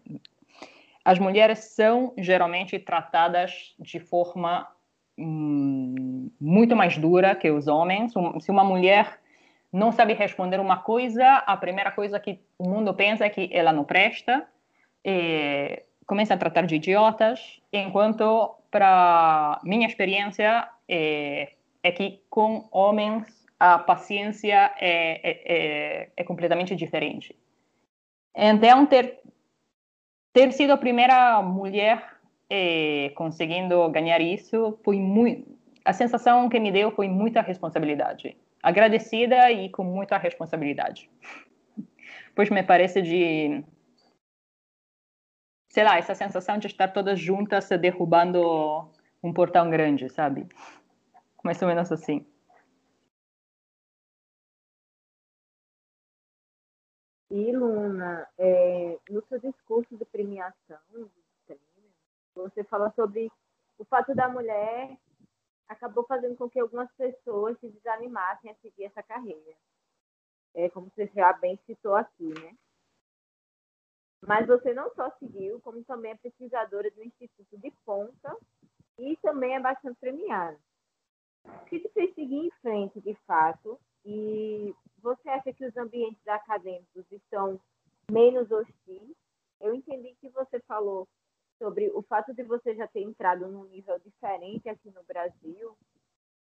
as 1.03 1.19
mulheres 1.19 1.59
são 1.75 2.13
geralmente 2.17 2.79
tratadas 2.79 3.75
de 3.77 3.99
forma 3.99 4.67
hum, 5.17 6.31
muito 6.41 6.75
mais 6.75 6.97
dura 6.97 7.35
que 7.35 7.51
os 7.51 7.67
homens. 7.67 8.13
Se 8.39 8.49
uma 8.49 8.63
mulher 8.63 9.19
não 9.71 9.91
sabe 9.91 10.13
responder 10.13 10.59
uma 10.59 10.77
coisa, 10.77 11.23
a 11.45 11.55
primeira 11.57 11.91
coisa 11.91 12.19
que 12.19 12.39
o 12.57 12.67
mundo 12.67 12.93
pensa 12.93 13.25
é 13.25 13.29
que 13.29 13.49
ela 13.51 13.71
não 13.71 13.83
presta, 13.83 14.47
é, 15.03 15.83
começa 16.05 16.33
a 16.33 16.37
tratar 16.37 16.63
de 16.65 16.75
idiotas, 16.75 17.61
enquanto, 17.71 18.55
para 18.69 19.59
minha 19.63 19.87
experiência, 19.87 20.67
é, 20.87 21.53
é 21.83 21.91
que 21.91 22.21
com 22.29 22.67
homens 22.71 23.45
a 23.59 23.79
paciência 23.79 24.73
é, 24.79 25.21
é, 25.23 25.41
é, 25.45 26.09
é 26.17 26.23
completamente 26.23 26.75
diferente. 26.75 27.35
Então, 28.35 28.85
ter, 28.85 29.19
ter 30.33 30.51
sido 30.51 30.73
a 30.73 30.77
primeira 30.77 31.41
mulher 31.41 32.15
é, 32.49 33.11
conseguindo 33.15 33.89
ganhar 33.89 34.21
isso 34.21 34.77
foi 34.83 34.97
muito. 34.99 35.55
A 35.83 35.93
sensação 35.93 36.49
que 36.49 36.59
me 36.59 36.71
deu 36.71 36.91
foi 36.91 37.07
muita 37.07 37.41
responsabilidade. 37.41 38.35
Agradecida 38.61 39.51
e 39.51 39.69
com 39.69 39.83
muita 39.83 40.17
responsabilidade. 40.17 41.09
Pois 42.35 42.49
me 42.49 42.63
parece 42.63 43.01
de. 43.01 43.63
Sei 45.75 45.83
lá, 45.83 45.97
essa 45.97 46.15
sensação 46.15 46.57
de 46.57 46.67
estar 46.67 46.87
todas 46.87 47.19
juntas 47.19 47.67
derrubando 47.67 48.89
um 49.21 49.33
portão 49.33 49.69
grande, 49.69 50.07
sabe? 50.09 50.47
mais 51.43 51.61
ou 51.61 51.67
menos 51.67 51.91
assim. 51.91 52.25
E, 57.29 57.51
Luna, 57.51 58.25
é, 58.37 58.97
no 59.09 59.21
seu 59.27 59.37
discurso 59.37 59.97
de 59.97 60.05
premiação, 60.05 60.79
você 62.33 62.63
fala 62.63 62.89
sobre 62.95 63.29
o 63.77 63.83
fato 63.83 64.15
da 64.15 64.29
mulher 64.29 64.97
acabou 65.67 66.05
fazendo 66.05 66.37
com 66.37 66.49
que 66.49 66.57
algumas 66.57 66.89
pessoas 66.93 67.59
se 67.59 67.67
desanimassem 67.67 68.49
a 68.49 68.55
seguir 68.61 68.85
essa 68.85 69.03
carreira. 69.03 69.57
É, 70.53 70.69
como 70.69 70.89
você 70.95 71.05
já 71.13 71.33
bem 71.33 71.59
citou 71.65 71.95
aqui, 71.95 72.33
né? 72.39 72.55
Mas 74.27 74.47
você 74.47 74.73
não 74.73 74.93
só 74.95 75.09
seguiu, 75.19 75.59
como 75.61 75.83
também 75.83 76.11
é 76.11 76.17
pesquisadora 76.17 76.89
do 76.91 77.03
Instituto 77.03 77.57
de 77.57 77.71
Ponta 77.85 78.35
e 78.97 79.15
também 79.17 79.55
é 79.55 79.59
bastante 79.59 79.99
premiada. 79.99 80.57
O 81.45 81.65
que 81.65 81.79
te 81.79 81.89
fez 81.89 82.13
seguir 82.15 82.47
em 82.47 82.51
frente, 82.61 82.99
de 83.01 83.13
fato? 83.27 83.79
E 84.03 84.73
você 84.99 85.29
acha 85.29 85.53
que 85.53 85.65
os 85.65 85.77
ambientes 85.77 86.27
acadêmicos 86.27 87.05
estão 87.11 87.59
menos 88.09 88.51
hostis? 88.51 89.15
Eu 89.61 89.73
entendi 89.75 90.15
que 90.19 90.29
você 90.29 90.59
falou 90.61 91.07
sobre 91.59 91.89
o 91.91 92.01
fato 92.01 92.33
de 92.33 92.43
você 92.43 92.75
já 92.75 92.87
ter 92.87 93.01
entrado 93.01 93.47
num 93.47 93.65
nível 93.65 93.97
diferente 93.99 94.67
aqui 94.67 94.91
no 94.91 95.03
Brasil, 95.03 95.77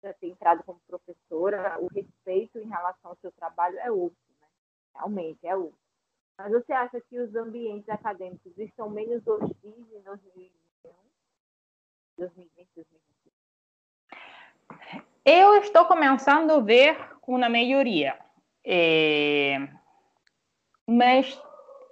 já 0.04 0.14
ter 0.14 0.28
entrado 0.28 0.64
como 0.64 0.80
professora, 0.88 1.80
o 1.80 1.88
respeito 1.88 2.60
em 2.60 2.68
relação 2.68 3.12
ao 3.12 3.18
seu 3.18 3.32
trabalho 3.32 3.78
é 3.80 3.92
outro, 3.92 4.18
né? 4.42 4.48
Realmente 4.96 5.48
é 5.48 5.56
outro. 5.56 5.87
Mas 6.38 6.52
você 6.52 6.72
acha 6.72 7.02
que 7.02 7.20
os 7.20 7.36
ambientes 7.36 7.90
acadêmicos 7.90 8.58
estão 8.58 8.90
menos 8.90 9.26
hostis 9.26 9.56
em 9.64 10.02
2021, 10.02 10.92
2020, 12.18 12.68
2021? 12.76 12.98
Eu 15.26 15.56
estou 15.56 15.86
começando 15.86 16.52
a 16.52 16.60
ver 16.60 16.98
uma 17.28 17.50
melhoria. 17.50 18.18
É, 18.64 19.68
mas 20.86 21.42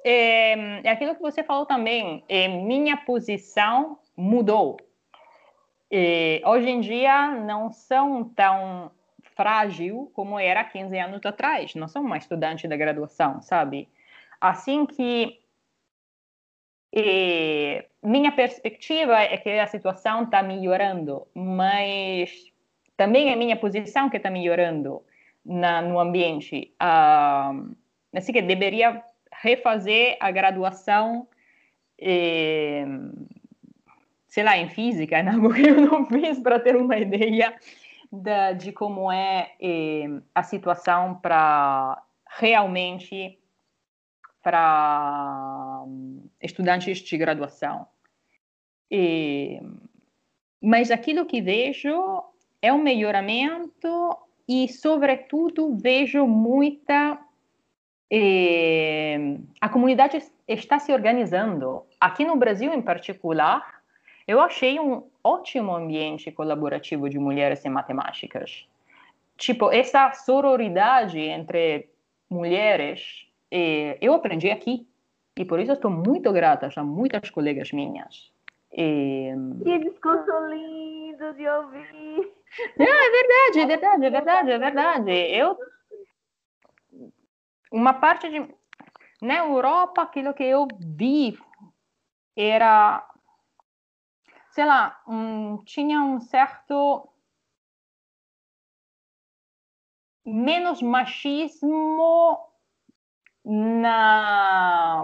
é, 0.05 0.81
é, 0.83 0.89
aquilo 0.89 1.15
que 1.15 1.21
você 1.21 1.43
falou 1.43 1.65
também, 1.65 2.23
é, 2.29 2.47
minha 2.47 2.95
posição 2.97 3.97
mudou. 4.15 4.77
É, 5.89 6.41
hoje 6.45 6.69
em 6.69 6.79
dia 6.79 7.31
não 7.31 7.71
são 7.71 8.23
tão 8.23 8.91
frágil 9.35 10.11
como 10.13 10.39
era 10.39 10.63
15 10.63 10.97
anos 10.97 11.25
atrás. 11.25 11.73
Não 11.75 11.87
sou 11.87 12.01
uma 12.01 12.17
estudante 12.17 12.67
da 12.67 12.77
graduação, 12.77 13.41
sabe? 13.41 13.89
Assim 14.39 14.85
que 14.85 15.39
é, 16.93 17.85
minha 18.01 18.31
perspectiva 18.31 19.19
é 19.19 19.37
que 19.37 19.49
a 19.49 19.67
situação 19.67 20.23
está 20.23 20.41
melhorando, 20.41 21.27
mas 21.33 22.51
também 22.95 23.31
é 23.31 23.35
minha 23.35 23.57
posição 23.57 24.09
que 24.09 24.17
está 24.17 24.29
melhorando 24.29 25.03
na, 25.45 25.81
no 25.81 25.99
ambiente. 25.99 26.73
Uh, 26.81 27.75
assim 28.13 28.31
que 28.31 28.41
deveria 28.41 29.03
refazer 29.41 30.17
a 30.19 30.31
graduação, 30.31 31.27
eh, 31.99 32.85
sei 34.27 34.43
lá, 34.43 34.57
em 34.57 34.69
física, 34.69 35.21
né? 35.23 35.33
porque 35.39 35.69
eu 35.69 35.81
não 35.81 36.05
fiz 36.05 36.39
para 36.39 36.59
ter 36.59 36.75
uma 36.75 36.97
ideia 36.97 37.53
da, 38.11 38.53
de 38.53 38.71
como 38.71 39.11
é 39.11 39.51
eh, 39.59 40.21
a 40.33 40.43
situação 40.43 41.15
para 41.15 42.01
realmente 42.37 43.37
para 44.45 45.83
estudantes 46.39 46.99
de 46.99 47.17
graduação. 47.17 47.87
E, 48.91 49.59
mas 50.61 50.91
aquilo 50.91 51.25
que 51.25 51.41
vejo 51.41 52.23
é 52.61 52.71
um 52.71 52.77
melhoramento 52.77 54.15
e, 54.47 54.69
sobretudo, 54.69 55.75
vejo 55.75 56.27
muita 56.27 57.19
é, 58.11 59.17
a 59.59 59.67
comunidade 59.67 60.21
está 60.47 60.77
se 60.77 60.93
organizando. 60.93 61.83
Aqui 61.99 62.23
no 62.23 62.35
Brasil, 62.35 62.71
em 62.71 62.83
particular, 62.83 63.81
eu 64.27 64.39
achei 64.39 64.79
um 64.79 65.09
ótimo 65.23 65.75
ambiente 65.75 66.31
colaborativo 66.31 67.09
de 67.09 67.17
mulheres 67.17 67.65
em 67.65 67.69
matemáticas. 67.69 68.67
Tipo, 69.37 69.71
essa 69.71 70.13
sororidade 70.13 71.19
entre 71.19 71.89
mulheres, 72.29 73.25
eu 74.01 74.13
aprendi 74.13 74.49
aqui. 74.49 74.87
E 75.37 75.43
por 75.43 75.59
isso 75.59 75.73
estou 75.73 75.91
muito 75.91 76.31
grata 76.31 76.69
a 76.73 76.83
muitas 76.83 77.29
colegas 77.29 77.71
minhas. 77.71 78.31
E... 78.71 79.31
Que 79.63 79.79
discurso 79.79 80.31
lindo 80.47 81.33
de 81.33 81.47
ouvir! 81.47 82.33
Não, 82.77 82.85
é 82.85 83.09
verdade, 83.11 83.59
é 83.59 83.65
verdade, 83.65 84.05
é 84.05 84.09
verdade, 84.09 84.51
é 84.51 84.57
verdade. 84.59 85.11
Eu 85.11 85.57
uma 87.71 87.93
parte 87.93 88.29
de 88.29 88.55
na 89.21 89.39
Europa 89.39 90.01
aquilo 90.01 90.33
que 90.33 90.43
eu 90.43 90.67
vi 90.79 91.37
era 92.35 93.05
sei 94.51 94.65
lá 94.65 95.01
um, 95.07 95.63
tinha 95.65 96.01
um 96.01 96.19
certo 96.21 97.09
menos 100.25 100.81
machismo 100.81 102.39
na 103.45 105.03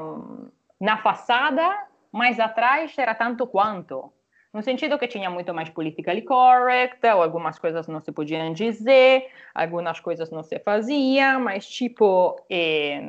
na 0.79 0.97
fachada 0.97 1.87
mas 2.11 2.39
atrás 2.39 2.97
era 2.97 3.15
tanto 3.15 3.47
quanto 3.47 4.11
no 4.53 4.61
sentido 4.61 4.99
que 4.99 5.07
tinha 5.07 5.29
muito 5.29 5.53
mais 5.53 5.69
politically 5.69 6.21
correct, 6.23 7.05
ou 7.07 7.23
algumas 7.23 7.57
coisas 7.57 7.87
não 7.87 8.01
se 8.01 8.11
podiam 8.11 8.51
dizer, 8.51 9.29
algumas 9.55 9.99
coisas 9.99 10.29
não 10.29 10.43
se 10.43 10.59
faziam, 10.59 11.39
mas 11.39 11.65
tipo, 11.67 12.37
eh, 12.49 13.01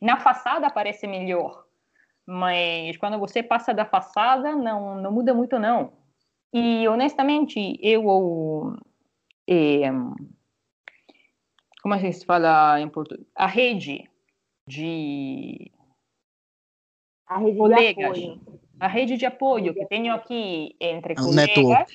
na 0.00 0.16
façada 0.18 0.70
parece 0.70 1.06
melhor, 1.06 1.64
mas 2.26 2.96
quando 2.98 3.18
você 3.18 3.42
passa 3.42 3.74
da 3.74 3.84
façada 3.84 4.54
não, 4.54 4.94
não 4.96 5.10
muda 5.10 5.34
muito 5.34 5.58
não. 5.58 5.92
E 6.52 6.86
honestamente, 6.86 7.76
eu 7.82 8.76
eh, 9.48 9.90
como 11.84 11.92
a 11.92 11.98
gente 11.98 12.24
fala 12.24 12.80
em 12.80 12.88
português, 12.88 13.28
a 13.34 13.46
rede 13.46 14.08
de 14.66 15.70
a 17.26 17.36
rede 17.36 17.58
colegas, 17.58 18.16
de 18.16 18.24
apoio 18.24 18.40
a 18.80 18.88
rede 18.88 19.16
de 19.18 19.26
apoio 19.26 19.74
que 19.74 19.84
tenho 19.84 20.14
aqui 20.14 20.74
entre 20.80 21.12
é 21.12 21.20
um 21.20 21.24
colegas 21.24 21.92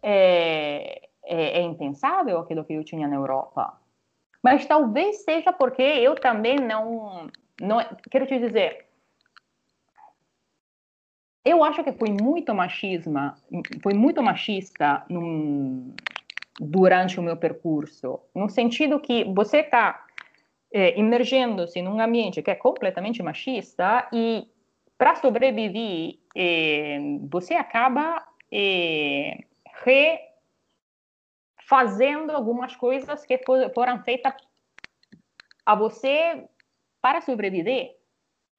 é, 0.00 1.08
é, 1.24 1.58
é, 1.58 1.62
impensável 1.62 2.38
aquilo 2.38 2.64
que 2.64 2.74
eu 2.74 2.84
tinha 2.84 3.08
na 3.08 3.16
Europa. 3.16 3.80
Mas 4.40 4.64
talvez 4.64 5.24
seja 5.24 5.52
porque 5.52 5.82
eu 5.82 6.14
também 6.14 6.54
não, 6.54 7.28
não 7.60 7.78
quero 8.08 8.24
te 8.24 8.38
dizer, 8.38 8.86
eu 11.44 11.64
acho 11.64 11.82
que 11.82 11.92
foi 11.92 12.10
muito 12.10 12.54
machismo, 12.54 13.32
foi 13.82 13.94
muito 13.94 14.22
machista 14.22 15.04
num, 15.08 15.92
durante 16.58 17.20
o 17.20 17.22
meu 17.22 17.36
percurso, 17.36 18.20
no 18.34 18.48
sentido 18.48 19.00
que 19.00 19.24
você 19.24 19.58
está 19.58 20.04
é, 20.72 20.98
imergindo-se 20.98 21.80
num 21.80 22.00
ambiente 22.00 22.42
que 22.42 22.50
é 22.50 22.54
completamente 22.54 23.22
machista 23.22 24.08
e 24.12 24.48
para 24.98 25.14
sobreviver, 25.14 26.18
eh, 26.34 26.98
você 27.30 27.54
acaba 27.54 28.26
eh, 28.50 29.44
refazendo 31.60 32.32
algumas 32.32 32.74
coisas 32.74 33.24
que 33.24 33.38
foram 33.72 34.02
feitas 34.02 34.34
a 35.64 35.76
você 35.76 36.48
para 37.00 37.20
sobreviver. 37.20 37.97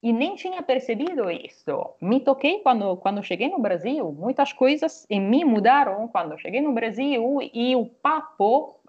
E 0.01 0.13
nem 0.13 0.35
tinha 0.35 0.61
percebido 0.63 1.29
isso. 1.29 1.95
Me 2.01 2.21
toquei 2.21 2.59
quando, 2.59 2.95
quando 2.97 3.21
cheguei 3.21 3.49
no 3.49 3.59
Brasil. 3.59 4.11
Muitas 4.13 4.53
coisas 4.53 5.05
em 5.09 5.19
mim 5.19 5.43
mudaram 5.43 6.07
quando 6.07 6.39
cheguei 6.39 6.61
no 6.61 6.71
Brasil 6.71 7.39
e 7.53 7.75
o 7.75 7.85
papo 7.85 8.79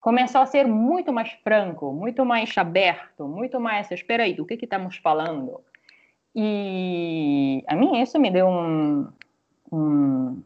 começou 0.00 0.40
a 0.40 0.46
ser 0.46 0.66
muito 0.66 1.12
mais 1.12 1.32
franco, 1.44 1.92
muito 1.92 2.24
mais 2.24 2.56
aberto, 2.56 3.26
muito 3.26 3.58
mais. 3.60 3.90
Espera 3.90 4.22
aí, 4.22 4.34
do 4.34 4.46
que, 4.46 4.56
que 4.56 4.66
estamos 4.66 4.96
falando? 4.96 5.60
E 6.34 7.64
a 7.66 7.74
mim 7.74 8.00
isso 8.00 8.18
me 8.18 8.30
deu 8.30 8.46
um, 8.46 9.08
um 9.70 10.42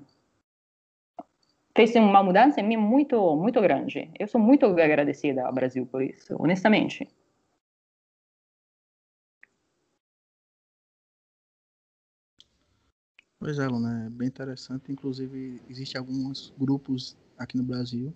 fez 1.77 1.95
uma 1.95 2.23
mudança 2.23 2.61
em 2.61 2.65
mim 2.65 2.77
muito 2.79 3.37
muito 3.37 3.61
grande. 3.61 4.11
Eu 4.19 4.27
sou 4.29 4.41
muito 4.41 4.65
agradecida 4.67 5.47
ao 5.47 5.53
Brasil 5.53 5.87
por 5.87 6.03
isso, 6.03 6.35
honestamente. 6.39 7.07
Pois 13.47 13.61
é, 13.61 13.69
Luna, 13.69 14.07
é 14.07 14.11
bem 14.11 14.27
interessante. 14.27 14.91
Inclusive, 14.91 15.63
existem 15.71 16.01
alguns 16.01 16.53
grupos 16.59 17.17
aqui 17.39 17.57
no 17.57 17.63
Brasil. 17.63 18.13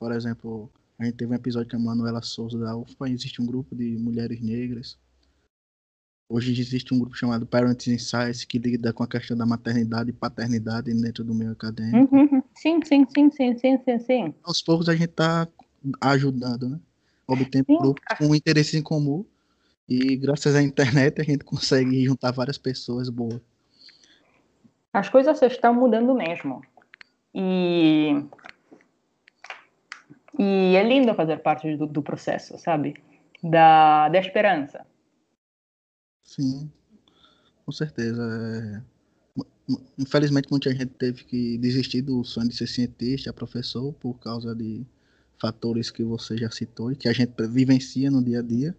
Por 0.00 0.10
exemplo, 0.10 0.68
a 0.98 1.04
gente 1.04 1.14
teve 1.14 1.30
um 1.30 1.36
episódio 1.36 1.70
com 1.70 1.76
a 1.76 1.78
Manuela 1.78 2.20
Souza 2.22 2.58
da 2.58 2.76
UFPA. 2.76 3.08
Existe 3.08 3.40
um 3.40 3.46
grupo 3.46 3.76
de 3.76 3.96
mulheres 3.96 4.40
negras 4.40 4.98
Hoje 6.28 6.60
existe 6.60 6.92
um 6.92 6.98
grupo 6.98 7.16
chamado 7.16 7.46
Parents 7.46 7.86
Insights 7.86 8.44
que 8.44 8.58
lida 8.58 8.92
com 8.92 9.04
a 9.04 9.06
questão 9.06 9.36
da 9.36 9.46
maternidade 9.46 10.10
e 10.10 10.12
paternidade 10.12 10.92
dentro 10.92 11.22
do 11.22 11.32
meio 11.32 11.52
acadêmico. 11.52 12.12
Uhum. 12.12 12.42
Sim, 12.52 12.80
sim, 12.84 13.06
sim, 13.14 13.30
sim, 13.30 13.56
sim, 13.56 13.78
sim, 13.78 13.98
sim. 14.00 14.34
Aos 14.42 14.60
poucos 14.60 14.88
a 14.88 14.92
gente 14.92 15.10
está 15.10 15.46
ajudando, 16.00 16.68
né? 16.68 16.80
Obtendo 17.28 17.78
grupos 17.78 18.02
com 18.18 18.34
interesses 18.34 18.74
em 18.74 18.82
comum 18.82 19.24
e 19.88 20.16
graças 20.16 20.56
à 20.56 20.60
internet 20.60 21.20
a 21.20 21.24
gente 21.24 21.44
consegue 21.44 22.04
juntar 22.04 22.32
várias 22.32 22.58
pessoas 22.58 23.08
boas. 23.08 23.40
As 24.98 25.08
coisas 25.08 25.40
estão 25.42 25.72
mudando 25.72 26.12
mesmo. 26.12 26.60
E, 27.32 28.20
e 30.36 30.74
é 30.74 30.82
lindo 30.82 31.14
fazer 31.14 31.36
parte 31.38 31.76
do, 31.76 31.86
do 31.86 32.02
processo, 32.02 32.58
sabe? 32.58 32.96
Da, 33.40 34.08
da 34.08 34.18
esperança. 34.18 34.84
Sim, 36.24 36.68
com 37.64 37.70
certeza. 37.70 38.20
É... 38.20 38.98
Infelizmente, 39.96 40.50
muita 40.50 40.70
gente 40.72 40.94
teve 40.94 41.22
que 41.22 41.58
desistir 41.58 42.02
do 42.02 42.24
sonho 42.24 42.48
de 42.48 42.56
ser 42.56 42.66
cientista, 42.66 43.32
professor, 43.32 43.92
por 43.92 44.14
causa 44.14 44.52
de 44.52 44.84
fatores 45.40 45.92
que 45.92 46.02
você 46.02 46.36
já 46.36 46.50
citou 46.50 46.90
e 46.90 46.96
que 46.96 47.08
a 47.08 47.12
gente 47.12 47.34
vivencia 47.46 48.10
no 48.10 48.24
dia 48.24 48.40
a 48.40 48.42
dia. 48.42 48.76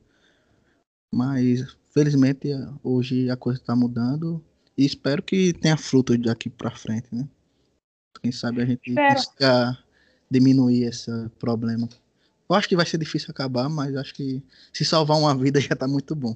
Mas, 1.14 1.78
felizmente, 1.94 2.50
hoje 2.84 3.30
a 3.30 3.38
coisa 3.38 3.58
está 3.62 3.74
mudando 3.74 4.44
e 4.80 4.86
espero 4.86 5.22
que 5.22 5.52
tenha 5.52 5.76
fruto 5.76 6.18
daqui 6.18 6.50
para 6.50 6.72
frente, 6.72 7.14
né? 7.14 7.28
Quem 8.22 8.32
sabe 8.32 8.62
a 8.62 8.66
gente 8.66 8.96
consiga 8.96 9.78
diminuir 10.32 10.84
esse 10.86 11.12
problema. 11.38 11.90
Eu 12.50 12.56
acho 12.56 12.70
que 12.70 12.78
vai 12.78 12.86
ser 12.86 12.98
difícil 12.98 13.30
acabar, 13.30 13.68
mas 13.68 13.94
acho 13.98 14.14
que 14.14 14.42
se 14.72 14.86
salvar 14.86 15.18
uma 15.18 15.36
vida 15.36 15.60
já 15.60 15.74
está 15.74 15.86
muito 15.86 16.16
bom. 16.16 16.34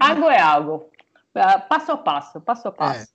algo 0.00 0.30
é 0.30 0.40
algo. 0.40 0.90
Ah, 1.34 1.58
passo 1.58 1.92
a 1.92 1.98
passo, 1.98 2.40
passo 2.40 2.68
a 2.68 2.72
passo. 2.72 3.02
É. 3.02 3.06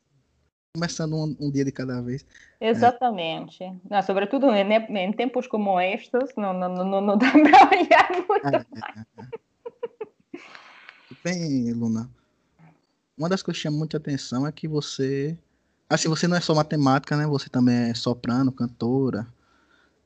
Começando 0.76 1.16
um, 1.16 1.36
um, 1.40 1.52
dia 1.52 1.66
de 1.66 1.72
cada 1.72 2.04
vez. 2.04 2.24
Exatamente. 2.62 3.64
É. 3.64 3.74
Não, 3.90 4.02
sobretudo 4.04 4.52
em, 4.52 4.72
em, 4.72 5.12
tempos 5.12 5.48
como 5.48 5.82
estes, 5.82 6.30
não, 6.38 6.54
não, 6.54 6.70
não, 6.70 7.02
não 7.02 7.18
dá 7.18 7.32
para 7.34 7.78
olhar 7.80 8.12
muito 8.28 8.48
é, 8.48 8.50
é 8.50 8.66
mais. 8.80 9.06
É. 9.18 10.44
Bem, 11.24 11.74
Luna, 11.74 12.10
uma 13.24 13.30
das 13.30 13.42
coisas 13.42 13.60
que 13.60 13.64
chama 13.64 13.78
muita 13.78 13.98
atenção 13.98 14.46
é 14.46 14.52
que 14.52 14.68
você. 14.68 15.38
Assim, 15.90 16.10
você 16.10 16.28
não 16.28 16.36
é 16.36 16.42
só 16.42 16.54
matemática, 16.54 17.16
né? 17.16 17.26
Você 17.26 17.50
também 17.50 17.90
é 17.90 17.94
soprano, 17.94 18.52
cantora. 18.52 19.26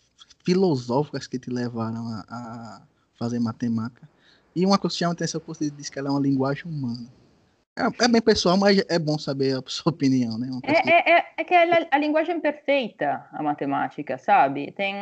filosóficas 0.46 1.28
que 1.28 1.38
te 1.38 1.50
levaram 1.50 2.08
a, 2.08 2.24
a 2.30 2.82
fazer 3.18 3.40
matemática? 3.40 4.08
E 4.56 4.66
uma 4.66 4.78
coisa 4.78 4.96
que 4.96 5.00
chama 5.00 5.14
atenção, 5.14 5.42
você 5.46 5.70
disse 5.70 5.92
que 5.92 6.00
ela 6.00 6.10
é 6.10 6.12
uma 6.12 6.20
linguagem 6.20 6.66
humana. 6.66 7.08
É, 7.78 8.04
é, 8.04 8.08
bem 8.08 8.22
pessoal, 8.22 8.58
mas 8.58 8.84
é 8.90 9.00
bom 9.00 9.18
saber 9.18 9.58
a 9.58 9.64
sua 9.68 9.92
opinião, 9.92 10.38
né? 10.38 10.50
É, 10.64 10.90
é, 10.90 11.18
é, 11.18 11.26
é, 11.38 11.44
que 11.44 11.54
a, 11.54 11.88
a 11.92 11.98
linguagem 11.98 12.36
é 12.36 12.40
perfeita, 12.40 13.26
a 13.32 13.42
matemática, 13.42 14.18
sabe? 14.18 14.72
Tem 14.72 14.96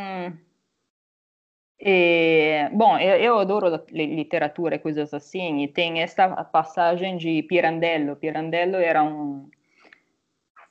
e, 1.80 2.70
bom, 2.74 2.98
eu, 2.98 3.38
adoro 3.38 3.84
literatura 3.92 4.76
e 4.76 4.80
coisas 4.80 5.14
assim, 5.14 5.64
e 5.64 5.68
tem 5.68 6.02
esta 6.02 6.44
passagem 6.46 7.18
de 7.18 7.44
Pirandello. 7.44 8.16
Pirandello 8.16 8.78
era 8.78 9.04
um, 9.04 9.48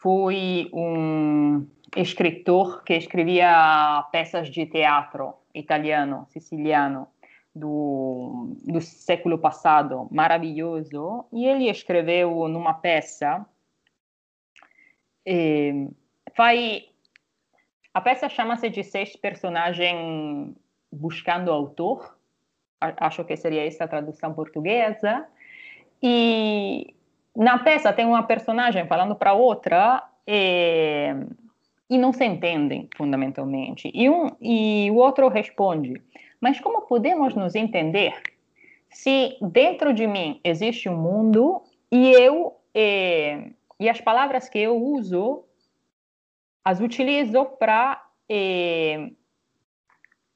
foi 0.00 0.68
um 0.72 1.66
escritor 1.96 2.82
que 2.82 2.94
escrevia 2.94 4.04
peças 4.10 4.50
de 4.50 4.66
teatro 4.66 5.34
italiano, 5.54 6.26
siciliano, 6.30 7.08
do, 7.54 8.56
do 8.64 8.80
século 8.80 9.38
passado, 9.38 10.08
maravilhoso, 10.10 11.24
e 11.32 11.46
ele 11.46 11.70
escreveu 11.70 12.48
numa 12.48 12.74
peça, 12.74 13.46
e, 15.24 15.88
vai, 16.36 16.84
a 17.94 18.00
peça 18.00 18.28
chama-se 18.28 18.68
de 18.68 18.82
Seis 18.82 19.16
Personagens 19.16 20.54
buscando 20.96 21.50
autor, 21.50 22.16
acho 22.80 23.24
que 23.24 23.36
seria 23.36 23.66
essa 23.66 23.84
a 23.84 23.88
tradução 23.88 24.32
portuguesa, 24.34 25.26
e 26.02 26.94
na 27.34 27.58
peça 27.58 27.92
tem 27.92 28.06
uma 28.06 28.22
personagem 28.22 28.86
falando 28.86 29.14
para 29.14 29.32
outra 29.32 30.02
e, 30.26 31.14
e, 31.88 31.98
não 31.98 32.12
se 32.12 32.24
entendem 32.24 32.88
fundamentalmente. 32.96 33.90
E, 33.94 34.08
um, 34.08 34.30
e 34.40 34.90
o 34.90 34.96
outro 34.96 35.28
responde: 35.28 36.00
Mas 36.40 36.60
como 36.60 36.82
podemos 36.82 37.34
nos 37.34 37.54
entender 37.54 38.14
se 38.90 39.36
dentro 39.40 39.92
de 39.92 40.06
mim 40.06 40.40
existe 40.42 40.88
um 40.88 40.96
mundo 40.96 41.62
e 41.90 42.12
eu 42.12 42.56
e, 42.74 43.52
e 43.78 43.88
as 43.88 44.00
palavras 44.00 44.48
que 44.48 44.58
eu 44.58 44.76
uso 44.76 45.44
as 46.64 46.80
utilizo 46.80 47.44
para 47.44 48.04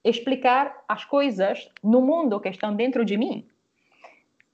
explicar 0.05 0.83
as 0.89 1.05
coisas 1.05 1.69
no 1.83 2.01
mundo 2.01 2.41
que 2.41 2.49
estão 2.49 2.75
dentro 2.75 3.05
de 3.05 3.17
mim. 3.17 3.47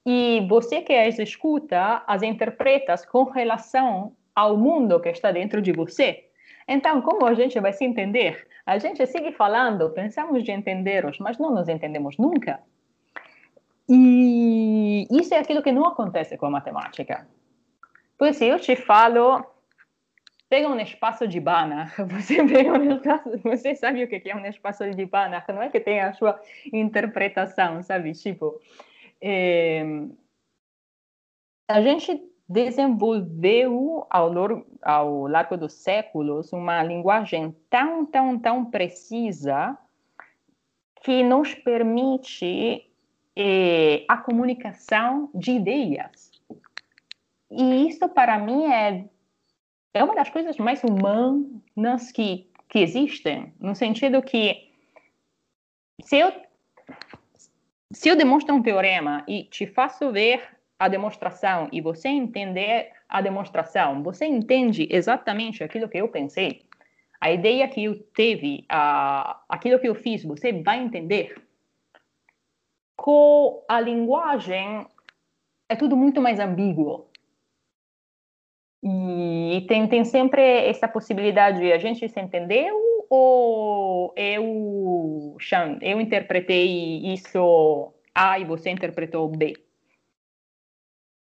E 0.05 0.45
você 0.47 0.81
que 0.81 0.93
as 0.93 1.19
escuta, 1.19 2.03
as 2.07 2.21
interpreta 2.23 2.95
com 3.11 3.23
relação 3.23 4.13
ao 4.33 4.55
mundo 4.57 4.99
que 4.99 5.09
está 5.09 5.31
dentro 5.31 5.61
de 5.61 5.71
você. 5.71 6.25
Então, 6.67 7.01
como 7.01 7.25
a 7.25 7.33
gente 7.33 7.59
vai 7.59 7.73
se 7.73 7.85
entender? 7.85 8.47
A 8.65 8.77
gente 8.77 9.05
segue 9.05 9.31
falando, 9.31 9.89
pensamos 9.89 10.43
de 10.43 10.51
entender-os, 10.51 11.17
mas 11.19 11.37
não 11.37 11.53
nos 11.53 11.69
entendemos 11.69 12.17
nunca. 12.17 12.59
E 13.89 15.07
isso 15.09 15.33
é 15.33 15.39
aquilo 15.39 15.63
que 15.63 15.71
não 15.71 15.85
acontece 15.85 16.37
com 16.37 16.45
a 16.45 16.49
matemática. 16.49 17.27
Pois 18.17 18.35
se 18.35 18.45
eu 18.45 18.59
te 18.59 18.75
falo 18.75 19.45
pega 20.49 20.67
um 20.67 20.79
espaço 20.79 21.27
de 21.27 21.39
Banach, 21.39 21.91
você 22.05 22.43
pega 22.45 22.73
um 22.73 22.95
espaço, 22.95 23.37
você 23.43 23.75
sabe 23.75 24.03
o 24.03 24.07
que 24.07 24.29
é 24.29 24.35
um 24.35 24.45
espaço 24.45 24.89
de 24.91 25.05
Banach, 25.05 25.47
não 25.51 25.61
é 25.61 25.69
que 25.69 25.79
tem 25.79 25.99
a 25.99 26.13
sua 26.13 26.39
interpretação, 26.71 27.81
sabe? 27.83 28.13
Tipo, 28.13 28.59
é, 29.21 29.83
a 31.67 31.81
gente 31.81 32.21
desenvolveu 32.47 34.07
ao, 34.09 34.31
ao 34.81 35.27
largo 35.27 35.57
dos 35.57 35.73
séculos 35.73 36.53
uma 36.53 36.81
linguagem 36.81 37.53
tão, 37.69 38.05
tão, 38.05 38.39
tão 38.39 38.65
precisa 38.65 39.77
que 41.03 41.23
nos 41.23 41.53
permite 41.53 42.89
é, 43.35 44.05
a 44.07 44.17
comunicação 44.17 45.29
de 45.35 45.51
ideias. 45.51 46.31
E 47.51 47.87
isso, 47.87 48.07
para 48.09 48.39
mim, 48.39 48.65
é 48.65 49.05
é 49.97 50.03
uma 50.03 50.15
das 50.15 50.29
coisas 50.29 50.57
mais 50.57 50.83
humanas 50.83 52.11
que, 52.11 52.47
que 52.69 52.79
existem, 52.79 53.53
no 53.59 53.75
sentido 53.75 54.21
que 54.21 54.71
se 56.03 56.17
eu, 56.17 56.31
se 57.91 58.09
eu 58.09 58.15
demonstro 58.15 58.53
um 58.53 58.61
teorema 58.61 59.23
e 59.27 59.43
te 59.43 59.65
faço 59.65 60.11
ver 60.11 60.47
a 60.79 60.87
demonstração 60.87 61.67
e 61.71 61.81
você 61.81 62.09
entender 62.09 62.91
a 63.09 63.21
demonstração, 63.21 64.03
você 64.03 64.25
entende 64.25 64.87
exatamente 64.91 65.63
aquilo 65.63 65.89
que 65.89 65.97
eu 65.97 66.07
pensei, 66.07 66.61
a 67.19 67.31
ideia 67.31 67.67
que 67.67 67.83
eu 67.83 67.97
teve, 68.13 68.63
a, 68.69 69.41
aquilo 69.49 69.79
que 69.79 69.87
eu 69.87 69.95
fiz, 69.95 70.23
você 70.23 70.53
vai 70.53 70.79
entender. 70.79 71.41
Com 72.95 73.63
a 73.67 73.79
linguagem, 73.79 74.85
é 75.67 75.75
tudo 75.75 75.97
muito 75.97 76.21
mais 76.21 76.39
ambíguo. 76.39 77.09
E 78.89 79.65
tem, 79.67 79.87
tem 79.87 80.05
sempre 80.05 80.41
essa 80.41 80.87
possibilidade 80.87 81.59
de 81.59 81.73
a 81.73 81.77
gente 81.77 82.07
se 82.07 82.19
entendeu 82.19 82.75
ou 83.09 84.13
eu, 84.15 85.35
eu 85.81 85.99
interpretei 85.99 86.99
isso 87.13 87.93
A 88.15 88.39
e 88.39 88.45
você 88.45 88.69
interpretou 88.69 89.27
B. 89.27 89.55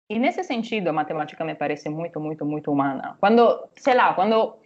E 0.09 0.19
nesse 0.19 0.45
sentido, 0.45 0.89
a 0.89 0.93
matemática 0.93 1.45
me 1.45 1.55
parece 1.55 1.89
muito, 1.89 2.21
muito, 2.21 2.45
muito 2.45 2.71
humana. 2.71 3.17
Quando, 3.21 3.69
sei 3.77 3.95
lá, 3.95 4.15
quando 4.15 4.57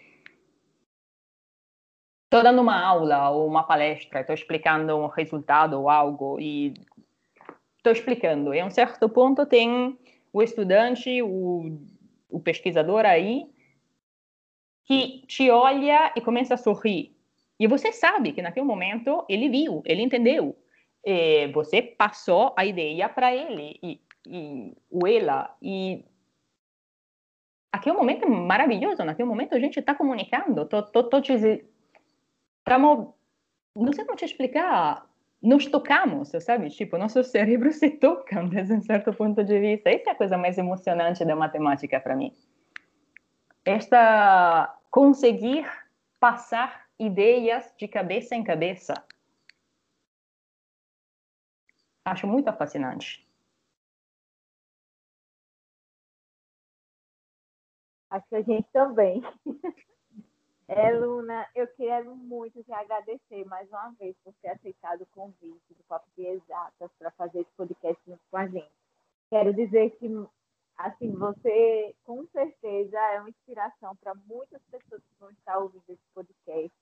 estou 2.24 2.42
dando 2.42 2.60
uma 2.60 2.82
aula 2.82 3.30
ou 3.30 3.46
uma 3.46 3.62
palestra, 3.62 4.20
estou 4.20 4.34
explicando 4.34 4.96
um 4.96 5.06
resultado 5.06 5.80
ou 5.80 5.88
algo 5.88 6.38
e 6.40 6.74
estou 7.76 7.92
explicando, 7.92 8.54
e 8.54 8.60
a 8.60 8.66
um 8.66 8.70
certo 8.70 9.08
ponto 9.08 9.46
tem 9.46 9.98
o 10.32 10.42
estudante, 10.42 11.22
o 11.22 11.78
o 12.34 12.40
pesquisador 12.40 13.04
aí, 13.06 13.46
que 14.84 15.24
te 15.26 15.50
olha 15.50 16.12
e 16.16 16.20
começa 16.20 16.54
a 16.54 16.58
sorrir. 16.58 17.16
E 17.58 17.66
você 17.68 17.92
sabe 17.92 18.32
que 18.32 18.42
naquele 18.42 18.66
momento 18.66 19.24
ele 19.28 19.48
viu, 19.48 19.82
ele 19.86 20.02
entendeu. 20.02 20.58
E 21.04 21.46
você 21.48 21.80
passou 21.80 22.52
a 22.56 22.64
ideia 22.64 23.08
para 23.08 23.34
ele 23.34 23.78
e, 23.82 24.00
e 24.26 24.74
ela 25.16 25.56
e 25.62 26.04
aquele 27.72 27.96
momento 27.96 28.24
é 28.24 28.28
maravilhoso. 28.28 29.04
Naquele 29.04 29.28
momento 29.28 29.54
a 29.54 29.60
gente 29.60 29.78
está 29.78 29.94
comunicando. 29.94 30.66
Tô, 30.66 30.82
tô, 30.82 31.04
tô 31.04 31.20
te, 31.20 31.32
não 33.76 33.92
sei 33.92 34.04
como 34.04 34.16
te 34.16 34.24
explicar 34.24 35.08
nos 35.44 35.66
tocamos, 35.66 36.30
sabe? 36.40 36.70
Tipo, 36.70 36.96
nossos 36.96 37.28
cérebros 37.28 37.76
se 37.78 37.90
tocam 37.90 38.48
desde 38.48 38.72
um 38.72 38.82
certo 38.82 39.12
ponto 39.12 39.44
de 39.44 39.58
vista. 39.60 39.90
Essa 39.90 40.10
é 40.10 40.12
a 40.12 40.16
coisa 40.16 40.38
mais 40.38 40.56
emocionante 40.56 41.24
da 41.24 41.36
matemática 41.36 42.00
para 42.00 42.16
mim. 42.16 42.34
Esta 43.64 44.74
conseguir 44.90 45.66
passar 46.18 46.86
ideias 46.98 47.72
de 47.76 47.86
cabeça 47.86 48.34
em 48.34 48.42
cabeça. 48.42 48.94
Acho 52.04 52.26
muito 52.26 52.52
fascinante. 52.52 53.26
Acho 58.10 58.28
que 58.28 58.36
a 58.36 58.42
gente 58.42 58.66
também. 58.72 59.22
É, 60.66 60.92
Luna, 60.92 61.46
eu 61.54 61.68
quero 61.76 62.16
muito 62.16 62.62
te 62.64 62.72
agradecer 62.72 63.44
mais 63.44 63.68
uma 63.68 63.90
vez 63.98 64.16
por 64.24 64.32
ter 64.40 64.48
aceitado 64.48 65.02
o 65.02 65.06
convite 65.06 65.74
do 65.74 65.84
Papo 65.84 66.08
de 66.16 66.24
Exatas 66.26 66.90
para 66.98 67.10
fazer 67.10 67.40
esse 67.40 67.50
podcast 67.54 68.02
junto 68.06 68.22
com 68.30 68.36
a 68.38 68.46
gente. 68.46 68.72
Quero 69.28 69.52
dizer 69.52 69.90
que, 69.98 70.08
assim, 70.78 71.12
você 71.12 71.94
com 72.04 72.26
certeza 72.28 72.98
é 72.98 73.20
uma 73.20 73.28
inspiração 73.28 73.94
para 73.96 74.14
muitas 74.26 74.62
pessoas 74.70 75.02
que 75.02 75.20
vão 75.20 75.30
estar 75.32 75.58
ouvindo 75.58 75.84
esse 75.86 76.06
podcast. 76.14 76.72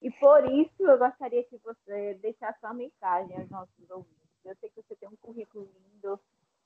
E 0.00 0.10
por 0.12 0.50
isso 0.50 0.82
eu 0.82 0.98
gostaria 0.98 1.44
que 1.44 1.58
você 1.58 2.14
deixasse 2.22 2.58
uma 2.64 2.72
mensagem 2.72 3.36
aos 3.36 3.50
nossos 3.50 3.90
ouvintes. 3.90 4.16
Eu 4.46 4.56
sei 4.56 4.70
que 4.70 4.82
você 4.82 4.96
tem 4.96 5.08
um 5.10 5.16
currículo 5.16 5.68
lindo, 5.74 6.18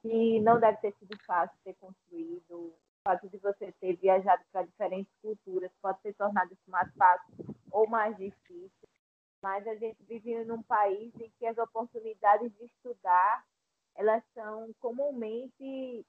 que 0.03 0.41
não 0.41 0.61
deve 0.61 0.79
ter 0.79 0.95
sido 1.01 1.19
fácil 1.27 1.59
ser 1.65 1.75
construído. 1.81 2.73
Fato 3.05 3.29
de 3.29 3.37
você 3.37 3.71
ter 3.73 3.97
viajado 3.97 4.43
para 4.51 4.63
diferentes 4.63 5.13
culturas 5.21 5.71
pode 5.83 6.01
ter 6.01 6.15
tornado 6.15 6.53
isso 6.55 6.71
mais 6.71 6.91
fácil 6.95 7.35
ou 7.71 7.87
mais 7.87 8.17
difícil. 8.17 8.89
Mas 9.43 9.67
a 9.69 9.75
gente 9.75 10.03
vive 10.05 10.43
num 10.45 10.63
país 10.63 11.13
em 11.21 11.31
que 11.39 11.47
as 11.47 11.59
oportunidades 11.59 12.51
de 12.57 12.65
estudar 12.65 13.45
elas 13.95 14.25
são 14.33 14.73
comumente 14.81 16.05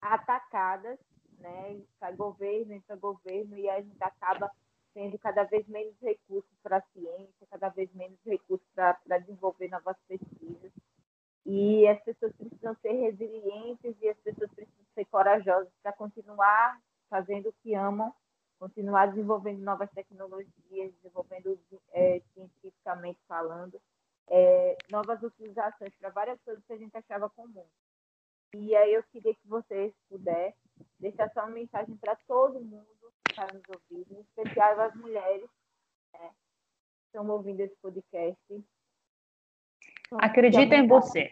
atacadas, 0.00 0.98
né? 1.38 1.80
Sai 2.00 2.16
governo, 2.16 2.72
entra 2.72 2.96
governo 2.96 3.56
e 3.56 3.68
a 3.68 3.80
gente 3.80 4.02
acaba 4.02 4.50
tendo 4.94 5.18
cada 5.18 5.44
vez 5.44 5.66
menos 5.68 5.94
recursos 6.00 6.50
para 6.62 6.78
a 6.78 6.82
ciência, 6.92 7.46
cada 7.50 7.68
vez 7.68 7.92
menos 7.94 8.18
recursos 8.24 8.66
para 8.74 9.18
desenvolver 9.18 9.68
novas 9.68 9.96
pesquisas. 10.08 10.72
E 11.44 11.86
as 11.88 12.00
pessoas 12.02 12.32
precisam 12.36 12.74
ser 12.76 12.92
resilientes 12.92 13.96
e 14.00 14.08
as 14.08 14.18
pessoas 14.18 14.50
precisam 14.52 14.84
ser 14.94 15.04
corajosas 15.06 15.72
para 15.82 15.92
continuar 15.92 16.80
fazendo 17.10 17.48
o 17.48 17.54
que 17.62 17.74
amam, 17.74 18.14
continuar 18.58 19.06
desenvolvendo 19.06 19.60
novas 19.60 19.90
tecnologias, 19.90 20.94
desenvolvendo 20.94 21.58
é, 21.92 22.20
cientificamente 22.32 23.18
falando, 23.26 23.80
é, 24.28 24.76
novas 24.90 25.20
utilizações 25.22 25.92
para 25.96 26.10
várias 26.10 26.40
coisas 26.42 26.64
que 26.64 26.72
a 26.72 26.78
gente 26.78 26.96
achava 26.96 27.28
comum. 27.30 27.66
E 28.54 28.76
aí 28.76 28.94
eu 28.94 29.02
queria 29.04 29.34
que 29.34 29.48
vocês 29.48 29.92
pudessem 30.08 30.54
deixar 31.00 31.30
só 31.32 31.40
uma 31.40 31.50
mensagem 31.50 31.96
para 31.96 32.14
todo 32.28 32.60
mundo 32.60 33.12
que 33.24 33.32
está 33.32 33.46
nos 33.52 33.62
ouvindo, 33.68 34.14
em 34.14 34.20
especial 34.20 34.80
as 34.80 34.94
mulheres 34.94 35.48
né, 36.12 36.28
que 36.28 37.06
estão 37.06 37.28
ouvindo 37.28 37.60
esse 37.60 37.74
podcast, 37.76 38.64
Acredita 40.18 40.74
em 40.74 40.86
você. 40.86 41.30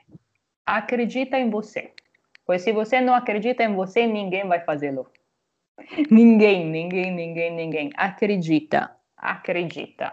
Acredita 0.67 1.39
em 1.39 1.51
você. 1.51 1.93
Pois 2.47 2.63
se 2.63 2.73
você 2.73 3.01
não 3.01 3.15
acredita 3.15 3.63
em 3.63 3.75
você, 3.75 4.07
ninguém 4.07 4.47
vai 4.47 4.61
fazê-lo. 4.61 5.07
Ninguém, 6.11 6.67
ninguém, 6.67 7.11
ninguém, 7.11 7.55
ninguém. 7.55 7.91
Acredita. 7.97 8.91
Acredita. 9.17 10.13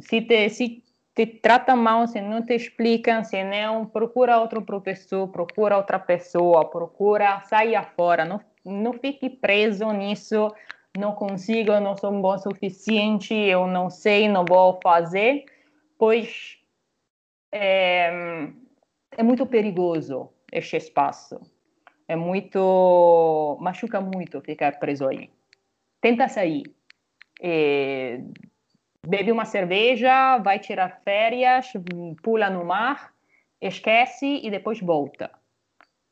Se 0.00 0.20
te, 0.20 0.48
se 0.50 0.82
te 1.14 1.26
trata 1.26 1.76
mal, 1.76 2.06
se 2.06 2.20
não 2.20 2.42
te 2.42 2.54
explicam, 2.54 3.22
se 3.24 3.42
não, 3.44 3.86
procura 3.86 4.38
outro 4.40 4.62
professor, 4.62 5.28
procura 5.28 5.76
outra 5.76 5.98
pessoa, 5.98 6.68
procura, 6.68 7.40
saia 7.42 7.82
fora. 7.82 8.24
Não, 8.24 8.40
não 8.64 8.92
fique 8.92 9.30
preso 9.30 9.90
nisso. 9.92 10.48
Não 10.96 11.12
consigo, 11.12 11.78
não 11.80 11.96
sou 11.96 12.12
bom 12.12 12.34
o 12.34 12.38
suficiente, 12.38 13.34
eu 13.34 13.66
não 13.66 13.90
sei, 13.90 14.28
não 14.28 14.44
vou 14.44 14.78
fazer. 14.80 15.44
Pois 15.98 16.58
é, 17.54 18.10
é 19.16 19.22
muito 19.22 19.46
perigoso 19.46 20.30
este 20.52 20.76
espaço. 20.76 21.40
É 22.08 22.16
muito. 22.16 23.56
machuca 23.60 24.00
muito 24.00 24.40
ficar 24.40 24.78
preso 24.80 25.06
aí. 25.08 25.30
Tenta 26.00 26.28
sair. 26.28 26.64
É, 27.40 28.20
bebe 29.06 29.30
uma 29.30 29.44
cerveja, 29.44 30.38
vai 30.38 30.58
tirar 30.58 31.00
férias, 31.04 31.72
pula 32.22 32.50
no 32.50 32.64
mar, 32.64 33.14
esquece 33.60 34.40
e 34.42 34.50
depois 34.50 34.80
volta. 34.80 35.30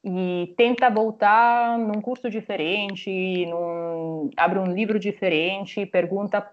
E 0.05 0.55
tenta 0.57 0.91
voltar 0.91 1.79
num 1.79 2.01
curso 2.01 2.31
diferente, 2.31 3.47
num, 3.47 4.31
abre 4.37 4.59
um 4.59 4.73
livro 4.73 4.99
diferente, 4.99 5.87
pergunta 5.87 6.51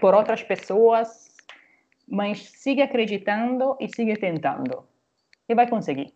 por 0.00 0.14
outras 0.14 0.42
pessoas 0.42 1.35
mas 2.06 2.50
siga 2.50 2.84
acreditando 2.84 3.76
e 3.80 3.88
siga 3.88 4.16
tentando. 4.16 4.86
E 5.48 5.54
vai 5.54 5.68
conseguir. 5.68 6.14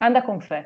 Anda 0.00 0.22
com 0.22 0.40
fé. 0.40 0.64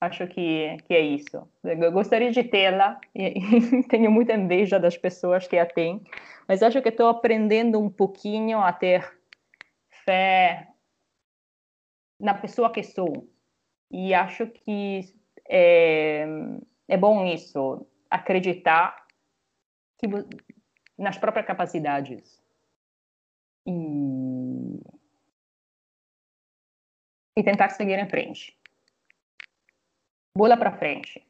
Acho 0.00 0.26
que, 0.26 0.76
que 0.84 0.94
é 0.94 1.00
isso. 1.00 1.48
Eu 1.62 1.92
gostaria 1.92 2.32
de 2.32 2.42
tê-la, 2.42 3.00
e 3.14 3.84
tenho 3.88 4.10
muita 4.10 4.34
inveja 4.34 4.80
das 4.80 4.96
pessoas 4.96 5.46
que 5.46 5.56
a 5.56 5.66
têm, 5.66 6.02
mas 6.48 6.62
acho 6.62 6.82
que 6.82 6.88
estou 6.88 7.08
aprendendo 7.08 7.78
um 7.78 7.88
pouquinho 7.88 8.58
a 8.58 8.72
ter 8.72 9.08
fé 10.04 10.68
na 12.18 12.34
pessoa 12.34 12.72
que 12.72 12.82
sou. 12.82 13.28
E 13.90 14.12
acho 14.12 14.46
que 14.48 15.02
é, 15.48 16.26
é 16.88 16.96
bom 16.96 17.24
isso, 17.26 17.86
acreditar 18.10 19.06
que 19.98 20.08
nas 21.02 21.18
próprias 21.18 21.46
capacidades. 21.46 22.40
E, 23.66 24.80
e 27.36 27.42
tentar 27.42 27.70
seguir 27.70 27.98
em 27.98 28.08
frente. 28.08 28.56
Bola 30.36 30.56
para 30.56 30.72
frente. 30.72 31.24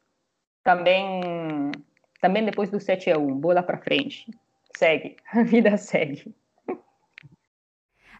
Também, 0.62 1.72
também 2.20 2.44
depois 2.44 2.70
do 2.70 2.78
7 2.78 3.10
a 3.10 3.18
1, 3.18 3.40
bola 3.40 3.62
para 3.62 3.78
frente. 3.78 4.30
Segue, 4.76 5.16
a 5.32 5.42
vida 5.42 5.76
segue. 5.76 6.34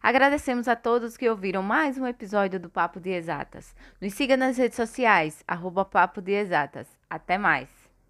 Agradecemos 0.03 0.67
a 0.67 0.75
todos 0.75 1.17
que 1.17 1.31
ouviram 1.31 1.63
mais 1.63 1.97
um 1.97 2.05
episódio 2.05 2.59
do 2.59 2.69
Papo 2.69 2.99
de 2.99 3.11
Exatas. 3.11 3.73
Nos 4.01 4.13
siga 4.15 4.37
nas 4.37 4.59
redes 4.59 4.75
sociais, 4.75 5.45
arroba 5.47 5.85
Papo 5.85 6.21
de 6.21 6.33
Exatas. 6.33 6.89
Até 7.09 7.39
mais! 7.39 7.82